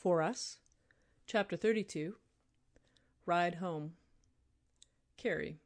For 0.00 0.22
Us, 0.22 0.56
Chapter 1.26 1.58
32 1.58 2.14
Ride 3.26 3.56
Home. 3.56 3.96
Carrie. 5.18 5.58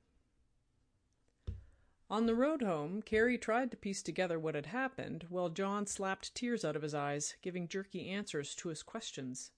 On 2.10 2.26
the 2.26 2.34
road 2.34 2.60
home, 2.60 3.00
Carrie 3.00 3.38
tried 3.38 3.70
to 3.70 3.76
piece 3.76 4.02
together 4.02 4.36
what 4.36 4.56
had 4.56 4.66
happened, 4.66 5.26
while 5.28 5.50
John 5.50 5.86
slapped 5.86 6.34
tears 6.34 6.64
out 6.64 6.74
of 6.74 6.82
his 6.82 6.96
eyes, 6.96 7.36
giving 7.42 7.68
jerky 7.68 8.10
answers 8.10 8.56
to 8.56 8.70
his 8.70 8.82
questions. 8.82 9.52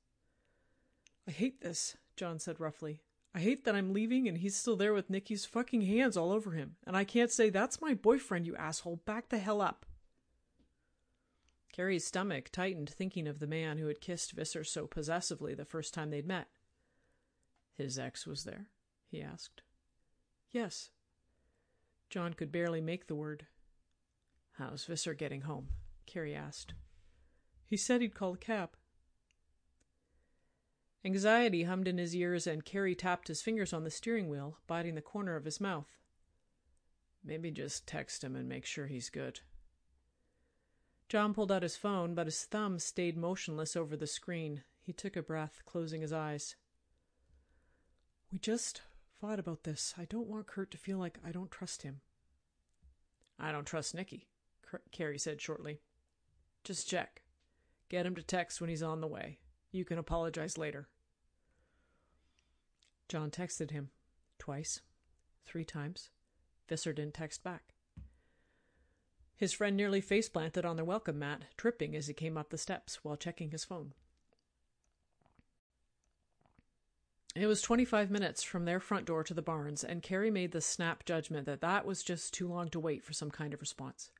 I 1.26 1.30
hate 1.30 1.62
this, 1.62 1.96
John 2.14 2.38
said 2.38 2.60
roughly. 2.60 3.00
I 3.34 3.38
hate 3.40 3.64
that 3.64 3.74
I'm 3.74 3.94
leaving 3.94 4.28
and 4.28 4.36
he's 4.36 4.56
still 4.56 4.76
there 4.76 4.92
with 4.92 5.08
Nicky's 5.08 5.46
fucking 5.46 5.80
hands 5.80 6.18
all 6.18 6.30
over 6.30 6.50
him, 6.50 6.76
and 6.86 6.94
I 6.94 7.04
can't 7.04 7.32
say, 7.32 7.48
That's 7.48 7.80
my 7.80 7.94
boyfriend, 7.94 8.46
you 8.46 8.54
asshole, 8.56 9.00
back 9.06 9.30
the 9.30 9.38
hell 9.38 9.62
up. 9.62 9.86
Carrie's 11.76 12.06
stomach 12.06 12.48
tightened 12.50 12.88
thinking 12.88 13.28
of 13.28 13.38
the 13.38 13.46
man 13.46 13.76
who 13.76 13.88
had 13.88 14.00
kissed 14.00 14.32
Visser 14.32 14.64
so 14.64 14.86
possessively 14.86 15.54
the 15.54 15.66
first 15.66 15.92
time 15.92 16.08
they'd 16.08 16.26
met. 16.26 16.48
His 17.74 17.98
ex 17.98 18.26
was 18.26 18.44
there? 18.44 18.68
he 19.10 19.20
asked. 19.20 19.60
Yes. 20.50 20.88
John 22.08 22.32
could 22.32 22.50
barely 22.50 22.80
make 22.80 23.08
the 23.08 23.14
word. 23.14 23.46
How's 24.52 24.86
Visser 24.86 25.12
getting 25.12 25.42
home? 25.42 25.68
Carrie 26.06 26.34
asked. 26.34 26.72
He 27.66 27.76
said 27.76 28.00
he'd 28.00 28.14
call 28.14 28.32
a 28.32 28.38
cab. 28.38 28.70
Anxiety 31.04 31.64
hummed 31.64 31.88
in 31.88 31.98
his 31.98 32.16
ears, 32.16 32.46
and 32.46 32.64
Carrie 32.64 32.94
tapped 32.94 33.28
his 33.28 33.42
fingers 33.42 33.74
on 33.74 33.84
the 33.84 33.90
steering 33.90 34.30
wheel, 34.30 34.58
biting 34.66 34.94
the 34.94 35.02
corner 35.02 35.36
of 35.36 35.44
his 35.44 35.60
mouth. 35.60 35.98
Maybe 37.22 37.50
just 37.50 37.86
text 37.86 38.24
him 38.24 38.34
and 38.34 38.48
make 38.48 38.64
sure 38.64 38.86
he's 38.86 39.10
good. 39.10 39.40
John 41.08 41.34
pulled 41.34 41.52
out 41.52 41.62
his 41.62 41.76
phone, 41.76 42.14
but 42.14 42.26
his 42.26 42.44
thumb 42.44 42.78
stayed 42.78 43.16
motionless 43.16 43.76
over 43.76 43.96
the 43.96 44.06
screen. 44.06 44.62
He 44.82 44.92
took 44.92 45.16
a 45.16 45.22
breath, 45.22 45.62
closing 45.64 46.00
his 46.00 46.12
eyes. 46.12 46.56
We 48.32 48.38
just 48.38 48.82
fought 49.20 49.38
about 49.38 49.62
this. 49.62 49.94
I 49.96 50.04
don't 50.04 50.26
want 50.26 50.48
Kurt 50.48 50.70
to 50.72 50.78
feel 50.78 50.98
like 50.98 51.18
I 51.24 51.30
don't 51.30 51.50
trust 51.50 51.82
him. 51.82 52.00
I 53.38 53.52
don't 53.52 53.66
trust 53.66 53.94
Nicky, 53.94 54.26
Carrie 54.90 55.18
said 55.18 55.40
shortly. 55.40 55.80
Just 56.64 56.88
check. 56.88 57.22
Get 57.88 58.06
him 58.06 58.16
to 58.16 58.22
text 58.22 58.60
when 58.60 58.70
he's 58.70 58.82
on 58.82 59.00
the 59.00 59.06
way. 59.06 59.38
You 59.70 59.84
can 59.84 59.98
apologize 59.98 60.58
later. 60.58 60.88
John 63.08 63.30
texted 63.30 63.70
him 63.70 63.90
twice, 64.38 64.80
three 65.44 65.64
times. 65.64 66.10
Visser 66.68 66.92
didn't 66.92 67.14
text 67.14 67.44
back. 67.44 67.75
His 69.36 69.52
friend 69.52 69.76
nearly 69.76 70.00
face 70.00 70.28
planted 70.28 70.64
on 70.64 70.76
their 70.76 70.84
welcome 70.84 71.18
mat, 71.18 71.42
tripping 71.56 71.94
as 71.94 72.06
he 72.06 72.14
came 72.14 72.38
up 72.38 72.48
the 72.48 72.58
steps 72.58 73.04
while 73.04 73.16
checking 73.16 73.50
his 73.50 73.64
phone. 73.64 73.92
It 77.34 77.46
was 77.46 77.60
25 77.60 78.10
minutes 78.10 78.42
from 78.42 78.64
their 78.64 78.80
front 78.80 79.04
door 79.04 79.22
to 79.22 79.34
the 79.34 79.42
barns, 79.42 79.84
and 79.84 80.02
Carrie 80.02 80.30
made 80.30 80.52
the 80.52 80.62
snap 80.62 81.04
judgment 81.04 81.44
that 81.44 81.60
that 81.60 81.84
was 81.84 82.02
just 82.02 82.32
too 82.32 82.48
long 82.48 82.70
to 82.70 82.80
wait 82.80 83.04
for 83.04 83.12
some 83.12 83.30
kind 83.30 83.52
of 83.52 83.60
response. 83.60 84.10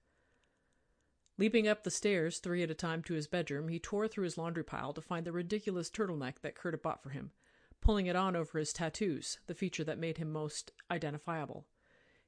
Leaping 1.39 1.67
up 1.67 1.83
the 1.83 1.91
stairs, 1.91 2.39
three 2.39 2.63
at 2.63 2.71
a 2.71 2.75
time, 2.75 3.03
to 3.05 3.15
his 3.15 3.27
bedroom, 3.27 3.69
he 3.69 3.79
tore 3.79 4.07
through 4.07 4.25
his 4.25 4.37
laundry 4.37 4.65
pile 4.65 4.93
to 4.93 5.01
find 5.01 5.25
the 5.25 5.33
ridiculous 5.33 5.89
turtleneck 5.89 6.41
that 6.43 6.55
Kurt 6.55 6.75
had 6.75 6.83
bought 6.83 7.03
for 7.03 7.09
him, 7.11 7.31
pulling 7.81 8.05
it 8.05 8.17
on 8.17 8.37
over 8.37 8.59
his 8.59 8.73
tattoos, 8.73 9.39
the 9.47 9.55
feature 9.55 9.85
that 9.85 9.99
made 9.99 10.19
him 10.19 10.31
most 10.31 10.73
identifiable. 10.91 11.67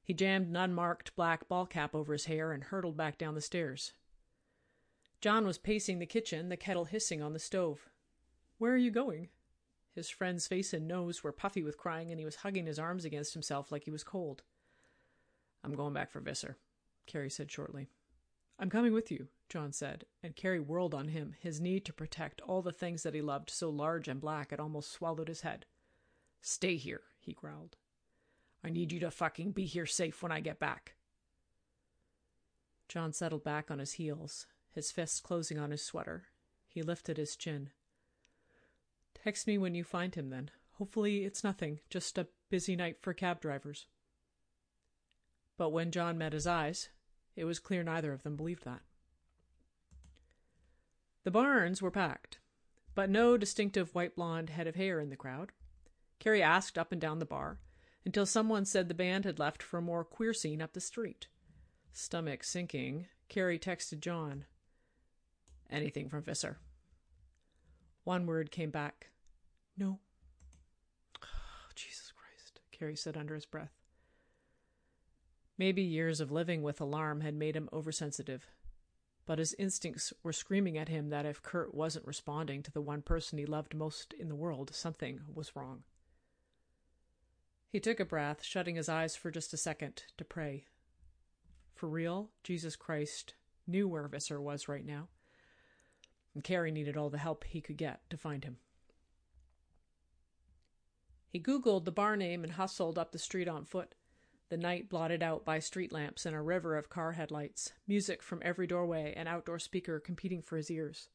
He 0.09 0.15
jammed 0.15 0.47
an 0.47 0.55
unmarked 0.55 1.15
black 1.15 1.47
ball 1.47 1.67
cap 1.67 1.93
over 1.93 2.13
his 2.13 2.25
hair 2.25 2.51
and 2.51 2.63
hurtled 2.63 2.97
back 2.97 3.19
down 3.19 3.35
the 3.35 3.41
stairs. 3.41 3.93
John 5.21 5.45
was 5.45 5.59
pacing 5.59 5.99
the 5.99 6.07
kitchen, 6.07 6.49
the 6.49 6.57
kettle 6.57 6.85
hissing 6.85 7.21
on 7.21 7.33
the 7.33 7.37
stove. 7.37 7.87
Where 8.57 8.73
are 8.73 8.77
you 8.77 8.89
going? 8.89 9.29
His 9.93 10.09
friend's 10.09 10.47
face 10.47 10.73
and 10.73 10.87
nose 10.87 11.23
were 11.23 11.31
puffy 11.31 11.61
with 11.61 11.77
crying, 11.77 12.09
and 12.09 12.17
he 12.19 12.25
was 12.25 12.37
hugging 12.37 12.65
his 12.65 12.79
arms 12.79 13.05
against 13.05 13.35
himself 13.35 13.71
like 13.71 13.83
he 13.83 13.91
was 13.91 14.03
cold. 14.03 14.41
I'm 15.63 15.75
going 15.75 15.93
back 15.93 16.09
for 16.09 16.21
Visser, 16.21 16.57
Carrie 17.05 17.29
said 17.29 17.51
shortly. 17.51 17.91
I'm 18.57 18.71
coming 18.71 18.93
with 18.93 19.11
you, 19.11 19.27
John 19.47 19.71
said, 19.71 20.05
and 20.23 20.35
Carrie 20.35 20.59
whirled 20.59 20.95
on 20.95 21.09
him, 21.09 21.35
his 21.39 21.61
need 21.61 21.85
to 21.85 21.93
protect 21.93 22.41
all 22.41 22.63
the 22.63 22.71
things 22.71 23.03
that 23.03 23.13
he 23.13 23.21
loved 23.21 23.51
so 23.51 23.69
large 23.69 24.07
and 24.07 24.19
black 24.19 24.51
it 24.51 24.59
almost 24.59 24.91
swallowed 24.91 25.27
his 25.27 25.41
head. 25.41 25.67
Stay 26.41 26.77
here, 26.77 27.03
he 27.19 27.33
growled. 27.33 27.77
I 28.63 28.69
need 28.69 28.91
you 28.91 28.99
to 29.01 29.11
fucking 29.11 29.51
be 29.51 29.65
here 29.65 29.85
safe 29.85 30.21
when 30.21 30.31
I 30.31 30.39
get 30.39 30.59
back. 30.59 30.95
John 32.87 33.13
settled 33.13 33.43
back 33.43 33.69
on 33.69 33.79
his 33.79 33.93
heels, 33.93 34.47
his 34.71 34.91
fists 34.91 35.19
closing 35.19 35.59
on 35.59 35.71
his 35.71 35.85
sweater. 35.85 36.25
He 36.67 36.81
lifted 36.81 37.17
his 37.17 37.35
chin. 37.35 37.69
Text 39.13 39.47
me 39.47 39.57
when 39.57 39.75
you 39.75 39.83
find 39.83 40.15
him, 40.15 40.29
then. 40.29 40.51
Hopefully 40.77 41.25
it's 41.25 41.43
nothing, 41.43 41.79
just 41.89 42.17
a 42.17 42.27
busy 42.49 42.75
night 42.75 42.97
for 43.01 43.13
cab 43.13 43.41
drivers. 43.41 43.85
But 45.57 45.71
when 45.71 45.91
John 45.91 46.17
met 46.17 46.33
his 46.33 46.47
eyes, 46.47 46.89
it 47.35 47.43
was 47.45 47.59
clear 47.59 47.83
neither 47.83 48.13
of 48.13 48.23
them 48.23 48.35
believed 48.35 48.63
that. 48.63 48.81
The 51.25 51.31
barns 51.31 51.81
were 51.81 51.91
packed, 51.91 52.39
but 52.95 53.09
no 53.09 53.37
distinctive 53.37 53.93
white 53.93 54.15
blonde 54.15 54.49
head 54.49 54.67
of 54.67 54.75
hair 54.75 54.99
in 54.99 55.09
the 55.09 55.17
crowd. 55.17 55.51
Carrie 56.17 56.41
asked 56.41 56.77
up 56.77 56.91
and 56.91 56.99
down 56.99 57.19
the 57.19 57.25
bar, 57.25 57.59
until 58.05 58.25
someone 58.25 58.65
said 58.65 58.87
the 58.87 58.93
band 58.93 59.25
had 59.25 59.39
left 59.39 59.61
for 59.61 59.77
a 59.77 59.81
more 59.81 60.03
queer 60.03 60.33
scene 60.33 60.61
up 60.61 60.73
the 60.73 60.81
street. 60.81 61.27
Stomach 61.91 62.43
sinking, 62.43 63.07
Carrie 63.27 63.59
texted 63.59 63.99
John. 63.99 64.45
Anything 65.69 66.09
from 66.09 66.23
Visser? 66.23 66.57
One 68.03 68.25
word 68.25 68.51
came 68.51 68.71
back. 68.71 69.11
No. 69.77 69.99
Oh, 71.21 71.27
Jesus 71.75 72.11
Christ, 72.15 72.61
Carrie 72.71 72.95
said 72.95 73.17
under 73.17 73.35
his 73.35 73.45
breath. 73.45 73.73
Maybe 75.57 75.81
years 75.81 76.21
of 76.21 76.31
living 76.31 76.63
with 76.63 76.79
alarm 76.79 77.21
had 77.21 77.35
made 77.35 77.55
him 77.55 77.69
oversensitive, 77.73 78.47
but 79.25 79.39
his 79.39 79.53
instincts 79.59 80.13
were 80.23 80.31
screaming 80.31 80.77
at 80.77 80.87
him 80.87 81.09
that 81.09 81.25
if 81.25 81.41
Kurt 81.41 81.75
wasn't 81.75 82.07
responding 82.07 82.63
to 82.63 82.71
the 82.71 82.81
one 82.81 83.01
person 83.01 83.37
he 83.37 83.45
loved 83.45 83.75
most 83.75 84.13
in 84.13 84.29
the 84.29 84.35
world, 84.35 84.73
something 84.73 85.19
was 85.33 85.55
wrong. 85.55 85.83
He 87.71 87.79
took 87.79 87.99
a 87.99 88.05
breath, 88.05 88.43
shutting 88.43 88.75
his 88.75 88.89
eyes 88.89 89.15
for 89.15 89.29
just 89.29 89.53
a 89.53 89.57
second 89.57 90.03
to 90.17 90.25
pray. 90.25 90.65
For 91.75 91.87
real, 91.87 92.31
Jesus 92.43 92.75
Christ 92.75 93.35
knew 93.67 93.87
where 93.87 94.07
Visser 94.07 94.41
was 94.41 94.67
right 94.67 94.85
now, 94.85 95.07
and 96.33 96.43
Carrie 96.43 96.71
needed 96.71 96.97
all 96.97 97.09
the 97.09 97.19
help 97.19 97.43
he 97.43 97.61
could 97.61 97.77
get 97.77 98.01
to 98.09 98.17
find 98.17 98.43
him. 98.43 98.57
He 101.29 101.39
Googled 101.39 101.85
the 101.85 101.91
bar 101.91 102.17
name 102.17 102.43
and 102.43 102.53
hustled 102.53 102.97
up 102.97 103.11
the 103.11 103.19
street 103.19 103.47
on 103.47 103.65
foot, 103.65 103.93
the 104.49 104.57
night 104.57 104.89
blotted 104.89 105.21
out 105.21 105.45
by 105.45 105.59
street 105.59 105.91
lamps 105.91 106.25
and 106.25 106.35
a 106.35 106.41
river 106.41 106.75
of 106.75 106.89
car 106.89 107.11
headlights, 107.11 107.73
music 107.87 108.23
from 108.23 108.41
every 108.43 108.65
doorway 108.65 109.13
and 109.15 109.29
outdoor 109.29 109.59
speaker 109.59 109.99
competing 109.99 110.41
for 110.41 110.57
his 110.57 110.71
ears. 110.71 111.07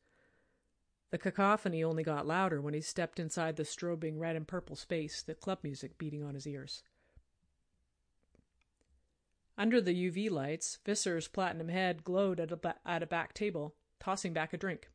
The 1.14 1.18
cacophony 1.18 1.84
only 1.84 2.02
got 2.02 2.26
louder 2.26 2.60
when 2.60 2.74
he 2.74 2.80
stepped 2.80 3.20
inside 3.20 3.54
the 3.54 3.62
strobing 3.62 4.18
red 4.18 4.34
and 4.34 4.48
purple 4.48 4.74
space, 4.74 5.22
the 5.22 5.36
club 5.36 5.60
music 5.62 5.96
beating 5.96 6.24
on 6.24 6.34
his 6.34 6.44
ears. 6.44 6.82
Under 9.56 9.80
the 9.80 9.94
UV 9.94 10.28
lights, 10.28 10.80
Visser's 10.84 11.28
platinum 11.28 11.68
head 11.68 12.02
glowed 12.02 12.40
at 12.40 12.50
a, 12.50 12.56
ba- 12.56 12.80
at 12.84 13.04
a 13.04 13.06
back 13.06 13.32
table, 13.32 13.76
tossing 14.00 14.32
back 14.32 14.52
a 14.52 14.56
drink. 14.56 14.90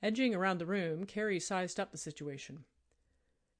Edging 0.00 0.32
around 0.32 0.58
the 0.58 0.64
room, 0.64 1.04
Carrie 1.06 1.40
sized 1.40 1.80
up 1.80 1.90
the 1.90 1.98
situation. 1.98 2.64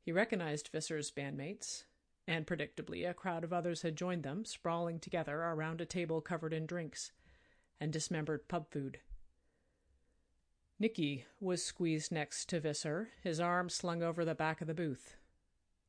He 0.05 0.12
recognized 0.12 0.69
Visser's 0.69 1.10
bandmates, 1.10 1.83
and 2.28 2.47
predictably 2.47 3.10
a 3.10 3.12
crowd 3.12 3.43
of 3.43 3.53
others 3.53 3.83
had 3.83 3.97
joined 3.97 4.22
them, 4.22 4.44
sprawling 4.44 5.00
together 5.00 5.41
around 5.41 5.81
a 5.81 5.84
table 5.84 6.21
covered 6.21 6.53
in 6.53 6.65
drinks 6.65 7.10
and 7.81 7.93
dismembered 7.93 8.47
pub 8.47 8.71
food. 8.71 9.00
Nicky 10.80 11.26
was 11.41 11.62
squeezed 11.62 12.10
next 12.10 12.48
to 12.48 12.58
Visser, 12.58 13.10
his 13.22 13.38
arm 13.38 13.68
slung 13.68 14.03
over 14.03 14.24
the 14.24 14.34
back 14.34 14.62
of 14.62 14.66
the 14.66 14.72
booth. 14.72 15.18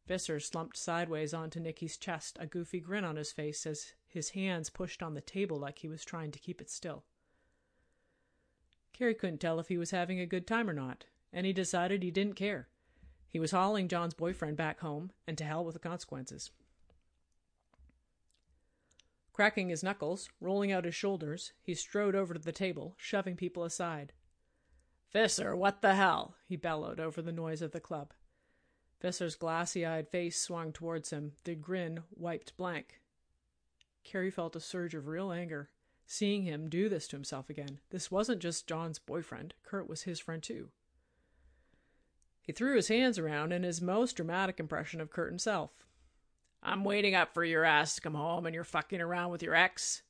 Visser 0.06 0.38
slumped 0.38 0.76
sideways 0.76 1.34
onto 1.34 1.62
Nicky's 1.62 1.96
chest, 1.96 2.38
a 2.42 2.46
goofy 2.46 2.82
grin 2.82 3.06
on 3.06 3.16
his 3.16 3.32
face 3.32 3.66
as 3.66 3.94
his 4.06 4.32
hands 4.32 4.70
pushed 4.70 5.02
on 5.02 5.14
the 5.14 5.22
table 5.22 5.58
like 5.58 5.80
he 5.80 5.88
was 5.88 6.04
trying 6.04 6.30
to 6.32 6.40
keep 6.40 6.60
it 6.60 6.70
still. 6.70 7.06
Carrie 8.92 9.16
couldn't 9.16 9.40
tell 9.40 9.62
if 9.62 9.70
he 9.70 9.78
was 9.78 9.92
having 9.92 10.20
a 10.20 10.26
good 10.26 10.46
time 10.46 10.70
or 10.70 10.74
not, 10.74 11.06
and 11.32 11.46
he 11.46 11.54
decided 11.54 12.04
he 12.04 12.12
didn't 12.12 12.36
care. 12.36 12.68
He 13.30 13.40
was 13.40 13.52
hauling 13.52 13.88
John's 13.88 14.14
boyfriend 14.14 14.58
back 14.58 14.82
home, 14.82 15.14
and 15.26 15.38
to 15.38 15.46
hell 15.46 15.64
with 15.64 15.74
the 15.74 15.80
consequences. 15.80 16.52
Cracking 19.32 19.70
his 19.70 19.84
knuckles, 19.84 20.28
rolling 20.42 20.74
out 20.74 20.84
his 20.84 20.96
shoulders, 20.96 21.54
he 21.64 21.76
strode 21.76 22.14
over 22.14 22.34
to 22.34 22.40
the 22.42 22.52
table, 22.52 22.96
shoving 22.98 23.38
people 23.38 23.64
aside. 23.64 24.12
Visser, 25.12 25.56
what 25.56 25.82
the 25.82 25.96
hell? 25.96 26.36
he 26.48 26.56
bellowed 26.56 27.00
over 27.00 27.22
the 27.22 27.32
noise 27.32 27.62
of 27.62 27.72
the 27.72 27.80
club. 27.80 28.14
Visser's 29.02 29.36
glassy 29.36 29.86
eyed 29.86 30.08
face 30.08 30.40
swung 30.40 30.72
towards 30.72 31.10
him, 31.10 31.34
the 31.44 31.56
grin 31.56 32.04
wiped 32.16 32.56
blank. 32.56 33.02
Carrie 34.04 34.32
felt 34.32 34.56
a 34.56 34.60
surge 34.60 34.94
of 34.94 35.08
real 35.08 35.32
anger, 35.32 35.70
seeing 36.06 36.44
him 36.44 36.70
do 36.70 36.88
this 36.88 37.08
to 37.08 37.16
himself 37.16 37.50
again. 37.50 37.80
This 37.90 38.12
wasn't 38.12 38.42
just 38.42 38.68
John's 38.68 39.00
boyfriend, 39.00 39.54
Kurt 39.64 39.90
was 39.90 40.04
his 40.04 40.20
friend 40.20 40.42
too. 40.42 40.70
He 42.42 42.52
threw 42.52 42.76
his 42.76 42.88
hands 42.88 43.20
around 43.20 43.52
in 43.52 43.64
his 43.64 43.82
most 43.82 44.16
dramatic 44.16 44.60
impression 44.60 45.02
of 45.02 45.12
Kurt 45.12 45.30
himself. 45.30 45.72
I'm 46.64 46.84
waiting 46.84 47.16
up 47.16 47.34
for 47.34 47.44
your 47.44 47.64
ass 47.64 47.96
to 47.96 48.02
come 48.02 48.14
home 48.14 48.46
and 48.46 48.54
you're 48.54 48.64
fucking 48.64 49.02
around 49.02 49.32
with 49.32 49.44
your 49.44 49.56
ex. 49.56 50.04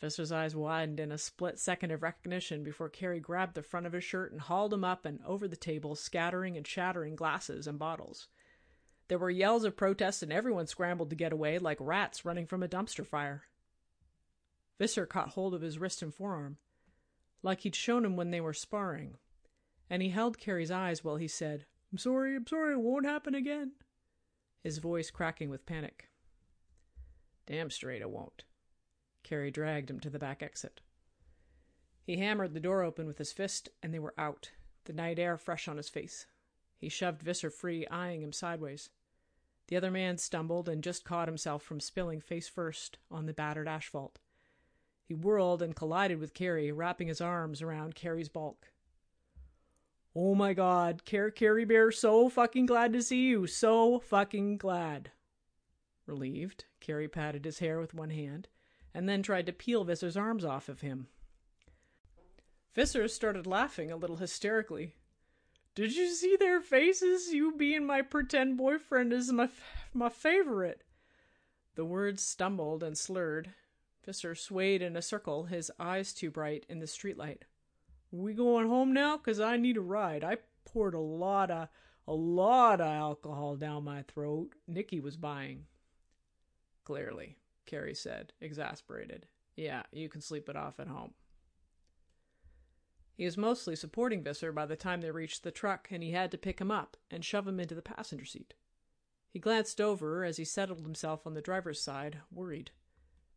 Visser's 0.00 0.30
eyes 0.30 0.54
widened 0.54 1.00
in 1.00 1.10
a 1.10 1.18
split 1.18 1.58
second 1.58 1.90
of 1.90 2.02
recognition 2.02 2.62
before 2.62 2.90
Carrie 2.90 3.20
grabbed 3.20 3.54
the 3.54 3.62
front 3.62 3.86
of 3.86 3.92
his 3.92 4.04
shirt 4.04 4.30
and 4.30 4.40
hauled 4.40 4.74
him 4.74 4.84
up 4.84 5.06
and 5.06 5.20
over 5.24 5.48
the 5.48 5.56
table, 5.56 5.94
scattering 5.94 6.56
and 6.56 6.66
shattering 6.66 7.16
glasses 7.16 7.66
and 7.66 7.78
bottles. 7.78 8.28
There 9.08 9.18
were 9.18 9.30
yells 9.30 9.64
of 9.64 9.76
protest, 9.76 10.22
and 10.22 10.32
everyone 10.32 10.66
scrambled 10.66 11.10
to 11.10 11.16
get 11.16 11.32
away 11.32 11.58
like 11.58 11.78
rats 11.80 12.24
running 12.24 12.46
from 12.46 12.62
a 12.62 12.68
dumpster 12.68 13.06
fire. 13.06 13.44
Visser 14.78 15.06
caught 15.06 15.30
hold 15.30 15.54
of 15.54 15.62
his 15.62 15.78
wrist 15.78 16.02
and 16.02 16.14
forearm, 16.14 16.58
like 17.42 17.60
he'd 17.60 17.74
shown 17.74 18.04
him 18.04 18.16
when 18.16 18.30
they 18.30 18.40
were 18.40 18.52
sparring, 18.52 19.16
and 19.88 20.02
he 20.02 20.10
held 20.10 20.38
Carrie's 20.38 20.70
eyes 20.70 21.02
while 21.02 21.16
he 21.16 21.28
said, 21.28 21.64
I'm 21.90 21.98
sorry, 21.98 22.36
I'm 22.36 22.46
sorry, 22.46 22.74
it 22.74 22.80
won't 22.80 23.06
happen 23.06 23.34
again, 23.34 23.72
his 24.62 24.78
voice 24.78 25.10
cracking 25.10 25.48
with 25.48 25.64
panic. 25.64 26.10
Damn 27.46 27.70
straight 27.70 28.02
it 28.02 28.10
won't. 28.10 28.42
Carrie 29.26 29.50
dragged 29.50 29.90
him 29.90 29.98
to 29.98 30.08
the 30.08 30.20
back 30.20 30.40
exit. 30.40 30.80
He 32.04 32.18
hammered 32.18 32.54
the 32.54 32.60
door 32.60 32.84
open 32.84 33.08
with 33.08 33.18
his 33.18 33.32
fist, 33.32 33.68
and 33.82 33.92
they 33.92 33.98
were 33.98 34.14
out, 34.16 34.52
the 34.84 34.92
night 34.92 35.18
air 35.18 35.36
fresh 35.36 35.66
on 35.66 35.78
his 35.78 35.88
face. 35.88 36.26
He 36.78 36.88
shoved 36.88 37.22
Visser 37.22 37.50
free, 37.50 37.88
eyeing 37.88 38.22
him 38.22 38.32
sideways. 38.32 38.88
The 39.66 39.74
other 39.74 39.90
man 39.90 40.18
stumbled 40.18 40.68
and 40.68 40.80
just 40.80 41.04
caught 41.04 41.26
himself 41.26 41.64
from 41.64 41.80
spilling 41.80 42.20
face 42.20 42.48
first 42.48 42.98
on 43.10 43.26
the 43.26 43.32
battered 43.32 43.66
asphalt. 43.66 44.20
He 45.02 45.14
whirled 45.14 45.60
and 45.60 45.74
collided 45.74 46.20
with 46.20 46.32
Carrie, 46.32 46.70
wrapping 46.70 47.08
his 47.08 47.20
arms 47.20 47.60
around 47.60 47.96
Carrie's 47.96 48.28
bulk. 48.28 48.68
Oh 50.14 50.36
my 50.36 50.54
god, 50.54 51.04
Car- 51.04 51.32
Carrie 51.32 51.64
Bear, 51.64 51.90
so 51.90 52.28
fucking 52.28 52.66
glad 52.66 52.92
to 52.92 53.02
see 53.02 53.26
you. 53.26 53.48
So 53.48 53.98
fucking 53.98 54.58
glad. 54.58 55.10
Relieved, 56.06 56.66
Carrie 56.78 57.08
patted 57.08 57.44
his 57.44 57.58
hair 57.58 57.80
with 57.80 57.92
one 57.92 58.10
hand 58.10 58.46
and 58.96 59.06
then 59.06 59.22
tried 59.22 59.44
to 59.44 59.52
peel 59.52 59.84
Visser's 59.84 60.16
arms 60.16 60.42
off 60.42 60.70
of 60.70 60.80
him. 60.80 61.06
Visser 62.74 63.06
started 63.08 63.46
laughing 63.46 63.90
a 63.90 63.96
little 63.96 64.16
hysterically. 64.16 64.94
Did 65.74 65.94
you 65.94 66.08
see 66.08 66.34
their 66.36 66.62
faces? 66.62 67.30
You 67.30 67.54
being 67.54 67.84
my 67.84 68.00
pretend 68.00 68.56
boyfriend 68.56 69.12
is 69.12 69.30
my, 69.30 69.50
my 69.92 70.08
favorite. 70.08 70.80
The 71.74 71.84
words 71.84 72.22
stumbled 72.22 72.82
and 72.82 72.96
slurred. 72.96 73.50
Visser 74.06 74.34
swayed 74.34 74.80
in 74.80 74.96
a 74.96 75.02
circle, 75.02 75.44
his 75.44 75.70
eyes 75.78 76.14
too 76.14 76.30
bright 76.30 76.64
in 76.70 76.78
the 76.78 76.86
streetlight. 76.86 77.42
We 78.10 78.32
going 78.32 78.66
home 78.66 78.94
now? 78.94 79.18
'Cause 79.18 79.40
I 79.40 79.58
need 79.58 79.76
a 79.76 79.82
ride. 79.82 80.24
I 80.24 80.38
poured 80.64 80.94
a 80.94 81.00
lot 81.00 81.50
of, 81.50 81.68
a 82.08 82.14
lot 82.14 82.80
of 82.80 82.86
alcohol 82.86 83.56
down 83.56 83.84
my 83.84 84.04
throat. 84.04 84.54
Nicky 84.66 85.00
was 85.00 85.18
buying. 85.18 85.66
Clearly. 86.84 87.36
Carrie 87.66 87.94
said, 87.94 88.32
exasperated. 88.40 89.26
Yeah, 89.56 89.82
you 89.92 90.08
can 90.08 90.20
sleep 90.20 90.48
it 90.48 90.56
off 90.56 90.80
at 90.80 90.88
home. 90.88 91.14
He 93.16 93.24
was 93.24 93.36
mostly 93.36 93.74
supporting 93.74 94.22
Visser 94.22 94.52
by 94.52 94.66
the 94.66 94.76
time 94.76 95.00
they 95.00 95.10
reached 95.10 95.42
the 95.42 95.50
truck, 95.50 95.88
and 95.90 96.02
he 96.02 96.12
had 96.12 96.30
to 96.30 96.38
pick 96.38 96.60
him 96.60 96.70
up 96.70 96.96
and 97.10 97.24
shove 97.24 97.48
him 97.48 97.58
into 97.58 97.74
the 97.74 97.82
passenger 97.82 98.26
seat. 98.26 98.54
He 99.30 99.38
glanced 99.38 99.80
over 99.80 100.24
as 100.24 100.36
he 100.36 100.44
settled 100.44 100.80
himself 100.80 101.26
on 101.26 101.34
the 101.34 101.40
driver's 101.40 101.80
side, 101.80 102.18
worried. 102.30 102.70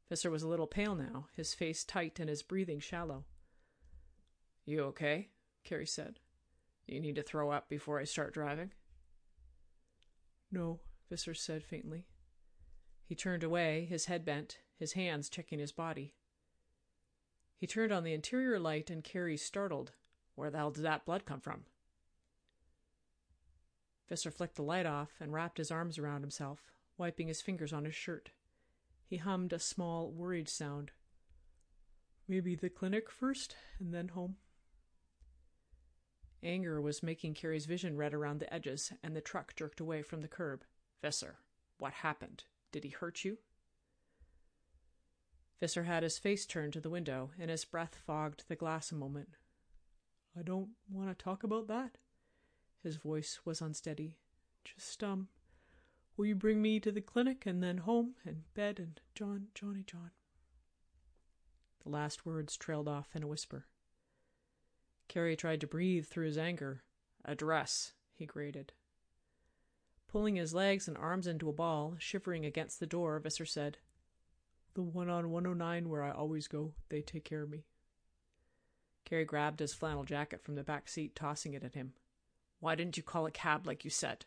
Visser 0.09 0.29
was 0.29 0.43
a 0.43 0.47
little 0.47 0.67
pale 0.67 0.95
now, 0.95 1.27
his 1.35 1.53
face 1.53 1.83
tight 1.83 2.19
and 2.19 2.29
his 2.29 2.43
breathing 2.43 2.79
shallow. 2.79 3.25
You 4.65 4.81
okay? 4.85 5.29
Carrie 5.63 5.85
said. 5.85 6.19
You 6.85 6.99
need 6.99 7.15
to 7.15 7.23
throw 7.23 7.51
up 7.51 7.69
before 7.69 7.99
I 7.99 8.03
start 8.03 8.33
driving? 8.33 8.71
No, 10.51 10.79
Visser 11.09 11.33
said 11.33 11.63
faintly. 11.63 12.05
He 13.09 13.15
turned 13.15 13.43
away, 13.43 13.85
his 13.85 14.05
head 14.05 14.23
bent, 14.23 14.59
his 14.77 14.93
hands 14.93 15.29
checking 15.29 15.57
his 15.57 15.71
body. 15.71 16.13
He 17.57 17.65
turned 17.65 17.91
on 17.91 18.03
the 18.03 18.13
interior 18.13 18.59
light, 18.59 18.91
and 18.91 19.03
Carrie 19.03 19.35
startled. 19.35 19.93
Where 20.35 20.51
the 20.51 20.59
hell 20.59 20.69
did 20.69 20.83
that 20.83 21.05
blood 21.05 21.25
come 21.25 21.41
from? 21.41 21.65
Visser 24.07 24.29
flicked 24.29 24.57
the 24.57 24.61
light 24.61 24.85
off 24.85 25.15
and 25.19 25.33
wrapped 25.33 25.57
his 25.57 25.71
arms 25.71 25.97
around 25.97 26.21
himself, 26.21 26.71
wiping 26.99 27.27
his 27.27 27.41
fingers 27.41 27.73
on 27.73 27.83
his 27.83 27.95
shirt. 27.95 28.29
He 29.07 29.17
hummed 29.17 29.53
a 29.53 29.59
small, 29.59 30.11
worried 30.11 30.47
sound. 30.47 30.91
Maybe 32.27 32.53
the 32.53 32.69
clinic 32.69 33.09
first, 33.09 33.55
and 33.79 33.91
then 33.91 34.09
home. 34.09 34.35
Anger 36.43 36.79
was 36.79 37.01
making 37.01 37.33
Carrie's 37.33 37.65
vision 37.65 37.97
red 37.97 38.13
around 38.13 38.39
the 38.39 38.53
edges, 38.53 38.93
and 39.01 39.15
the 39.15 39.19
truck 39.19 39.55
jerked 39.55 39.79
away 39.79 40.03
from 40.03 40.21
the 40.21 40.27
curb. 40.27 40.63
Visser, 41.01 41.39
what 41.79 41.93
happened? 41.93 42.43
Did 42.71 42.83
he 42.83 42.89
hurt 42.89 43.23
you? 43.23 43.37
Visser 45.59 45.83
had 45.83 46.03
his 46.03 46.17
face 46.17 46.45
turned 46.45 46.73
to 46.73 46.79
the 46.79 46.89
window, 46.89 47.31
and 47.39 47.49
his 47.49 47.65
breath 47.65 47.95
fogged 47.95 48.45
the 48.47 48.55
glass 48.55 48.91
a 48.91 48.95
moment. 48.95 49.29
I 50.37 50.41
don't 50.41 50.69
want 50.89 51.09
to 51.09 51.23
talk 51.23 51.43
about 51.43 51.67
that. 51.67 51.97
His 52.81 52.95
voice 52.95 53.39
was 53.43 53.59
unsteady. 53.59 54.17
Just, 54.63 55.03
um, 55.03 55.27
will 56.15 56.27
you 56.27 56.35
bring 56.35 56.61
me 56.61 56.79
to 56.79 56.91
the 56.91 57.01
clinic 57.01 57.45
and 57.45 57.61
then 57.61 57.79
home 57.79 58.15
and 58.23 58.43
bed 58.53 58.79
and 58.79 59.01
John, 59.15 59.47
Johnny 59.53 59.83
John? 59.85 60.11
The 61.83 61.89
last 61.89 62.25
words 62.25 62.55
trailed 62.55 62.87
off 62.87 63.09
in 63.15 63.23
a 63.23 63.27
whisper. 63.27 63.67
Carrie 65.09 65.35
tried 65.35 65.59
to 65.61 65.67
breathe 65.67 66.05
through 66.05 66.27
his 66.27 66.37
anger. 66.37 66.83
Address, 67.25 67.93
he 68.13 68.25
grated. 68.25 68.73
Pulling 70.11 70.37
his 70.37 70.55
legs 70.55 70.87
and 70.87 70.97
arms 70.97 71.27
into 71.27 71.49
a 71.49 71.53
ball, 71.53 71.95
shivering 71.99 72.43
against 72.43 72.79
the 72.79 72.87
door, 72.87 73.19
Visser 73.19 73.45
said, 73.45 73.77
The 74.73 74.81
one 74.81 75.07
on 75.07 75.29
109 75.29 75.87
where 75.87 76.01
I 76.01 76.09
always 76.09 76.47
go. 76.47 76.73
They 76.89 77.01
take 77.01 77.23
care 77.23 77.43
of 77.43 77.49
me. 77.49 77.65
Carrie 79.05 79.23
grabbed 79.23 79.59
his 79.59 79.73
flannel 79.73 80.03
jacket 80.03 80.43
from 80.43 80.55
the 80.55 80.63
back 80.63 80.89
seat, 80.89 81.15
tossing 81.15 81.53
it 81.53 81.63
at 81.63 81.75
him. 81.75 81.93
Why 82.59 82.73
didn't 82.73 82.97
you 82.97 83.03
call 83.03 83.27
a 83.27 83.31
cab 83.31 83.67
like 83.67 83.83
you 83.83 83.91
said? 83.91 84.25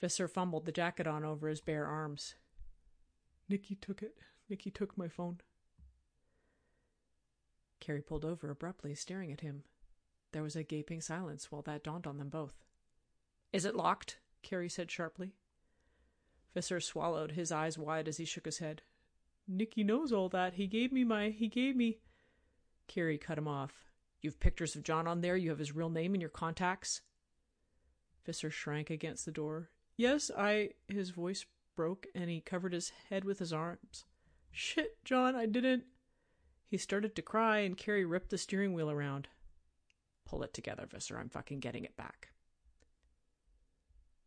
Visser 0.00 0.26
fumbled 0.26 0.66
the 0.66 0.72
jacket 0.72 1.06
on 1.06 1.24
over 1.24 1.48
his 1.48 1.60
bare 1.60 1.86
arms. 1.86 2.34
Nicky 3.48 3.76
took 3.76 4.02
it. 4.02 4.16
Nicky 4.48 4.70
took 4.70 4.98
my 4.98 5.06
phone. 5.06 5.40
Carrie 7.78 8.02
pulled 8.02 8.24
over 8.24 8.50
abruptly, 8.50 8.94
staring 8.94 9.30
at 9.30 9.40
him. 9.40 9.62
There 10.32 10.42
was 10.42 10.56
a 10.56 10.64
gaping 10.64 11.00
silence 11.00 11.50
while 11.50 11.62
that 11.62 11.84
dawned 11.84 12.06
on 12.06 12.18
them 12.18 12.28
both. 12.28 12.54
Is 13.52 13.64
it 13.64 13.74
locked? 13.74 14.18
Carrie 14.42 14.68
said 14.68 14.90
sharply. 14.90 15.34
Visser 16.54 16.80
swallowed, 16.80 17.32
his 17.32 17.52
eyes 17.52 17.78
wide 17.78 18.08
as 18.08 18.16
he 18.16 18.24
shook 18.24 18.44
his 18.44 18.58
head. 18.58 18.82
Nicky 19.46 19.84
knows 19.84 20.12
all 20.12 20.28
that. 20.28 20.54
He 20.54 20.66
gave 20.66 20.92
me 20.92 21.04
my. 21.04 21.30
He 21.30 21.48
gave 21.48 21.76
me. 21.76 21.98
Carrie 22.86 23.18
cut 23.18 23.38
him 23.38 23.48
off. 23.48 23.72
You've 24.20 24.40
pictures 24.40 24.76
of 24.76 24.82
John 24.82 25.06
on 25.06 25.20
there? 25.20 25.36
You 25.36 25.50
have 25.50 25.58
his 25.58 25.74
real 25.74 25.90
name 25.90 26.14
in 26.14 26.20
your 26.20 26.30
contacts? 26.30 27.00
Visser 28.24 28.50
shrank 28.50 28.90
against 28.90 29.24
the 29.24 29.32
door. 29.32 29.70
Yes, 29.96 30.30
I. 30.36 30.70
His 30.88 31.10
voice 31.10 31.46
broke, 31.74 32.06
and 32.14 32.28
he 32.30 32.40
covered 32.40 32.72
his 32.72 32.92
head 33.08 33.24
with 33.24 33.38
his 33.38 33.52
arms. 33.52 34.04
Shit, 34.50 35.04
John, 35.04 35.34
I 35.34 35.46
didn't. 35.46 35.84
He 36.66 36.76
started 36.76 37.16
to 37.16 37.22
cry, 37.22 37.58
and 37.58 37.76
Carrie 37.76 38.04
ripped 38.04 38.30
the 38.30 38.38
steering 38.38 38.74
wheel 38.74 38.90
around. 38.90 39.28
Pull 40.24 40.42
it 40.42 40.52
together, 40.52 40.86
Visser. 40.86 41.18
I'm 41.18 41.28
fucking 41.28 41.60
getting 41.60 41.84
it 41.84 41.96
back. 41.96 42.28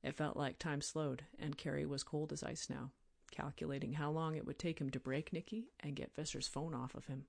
It 0.04 0.16
felt 0.16 0.36
like 0.36 0.60
time 0.60 0.82
slowed, 0.82 1.24
and 1.40 1.58
Carrie 1.58 1.86
was 1.86 2.04
cold 2.04 2.34
as 2.34 2.44
ice 2.44 2.70
now, 2.70 2.92
calculating 3.32 3.94
how 3.94 4.12
long 4.12 4.36
it 4.36 4.46
would 4.46 4.60
take 4.60 4.80
him 4.80 4.90
to 4.90 5.00
break 5.00 5.32
Nicky 5.32 5.70
and 5.80 5.96
get 5.96 6.14
Visser's 6.14 6.48
phone 6.48 6.74
off 6.74 6.94
of 6.94 7.06
him, 7.06 7.26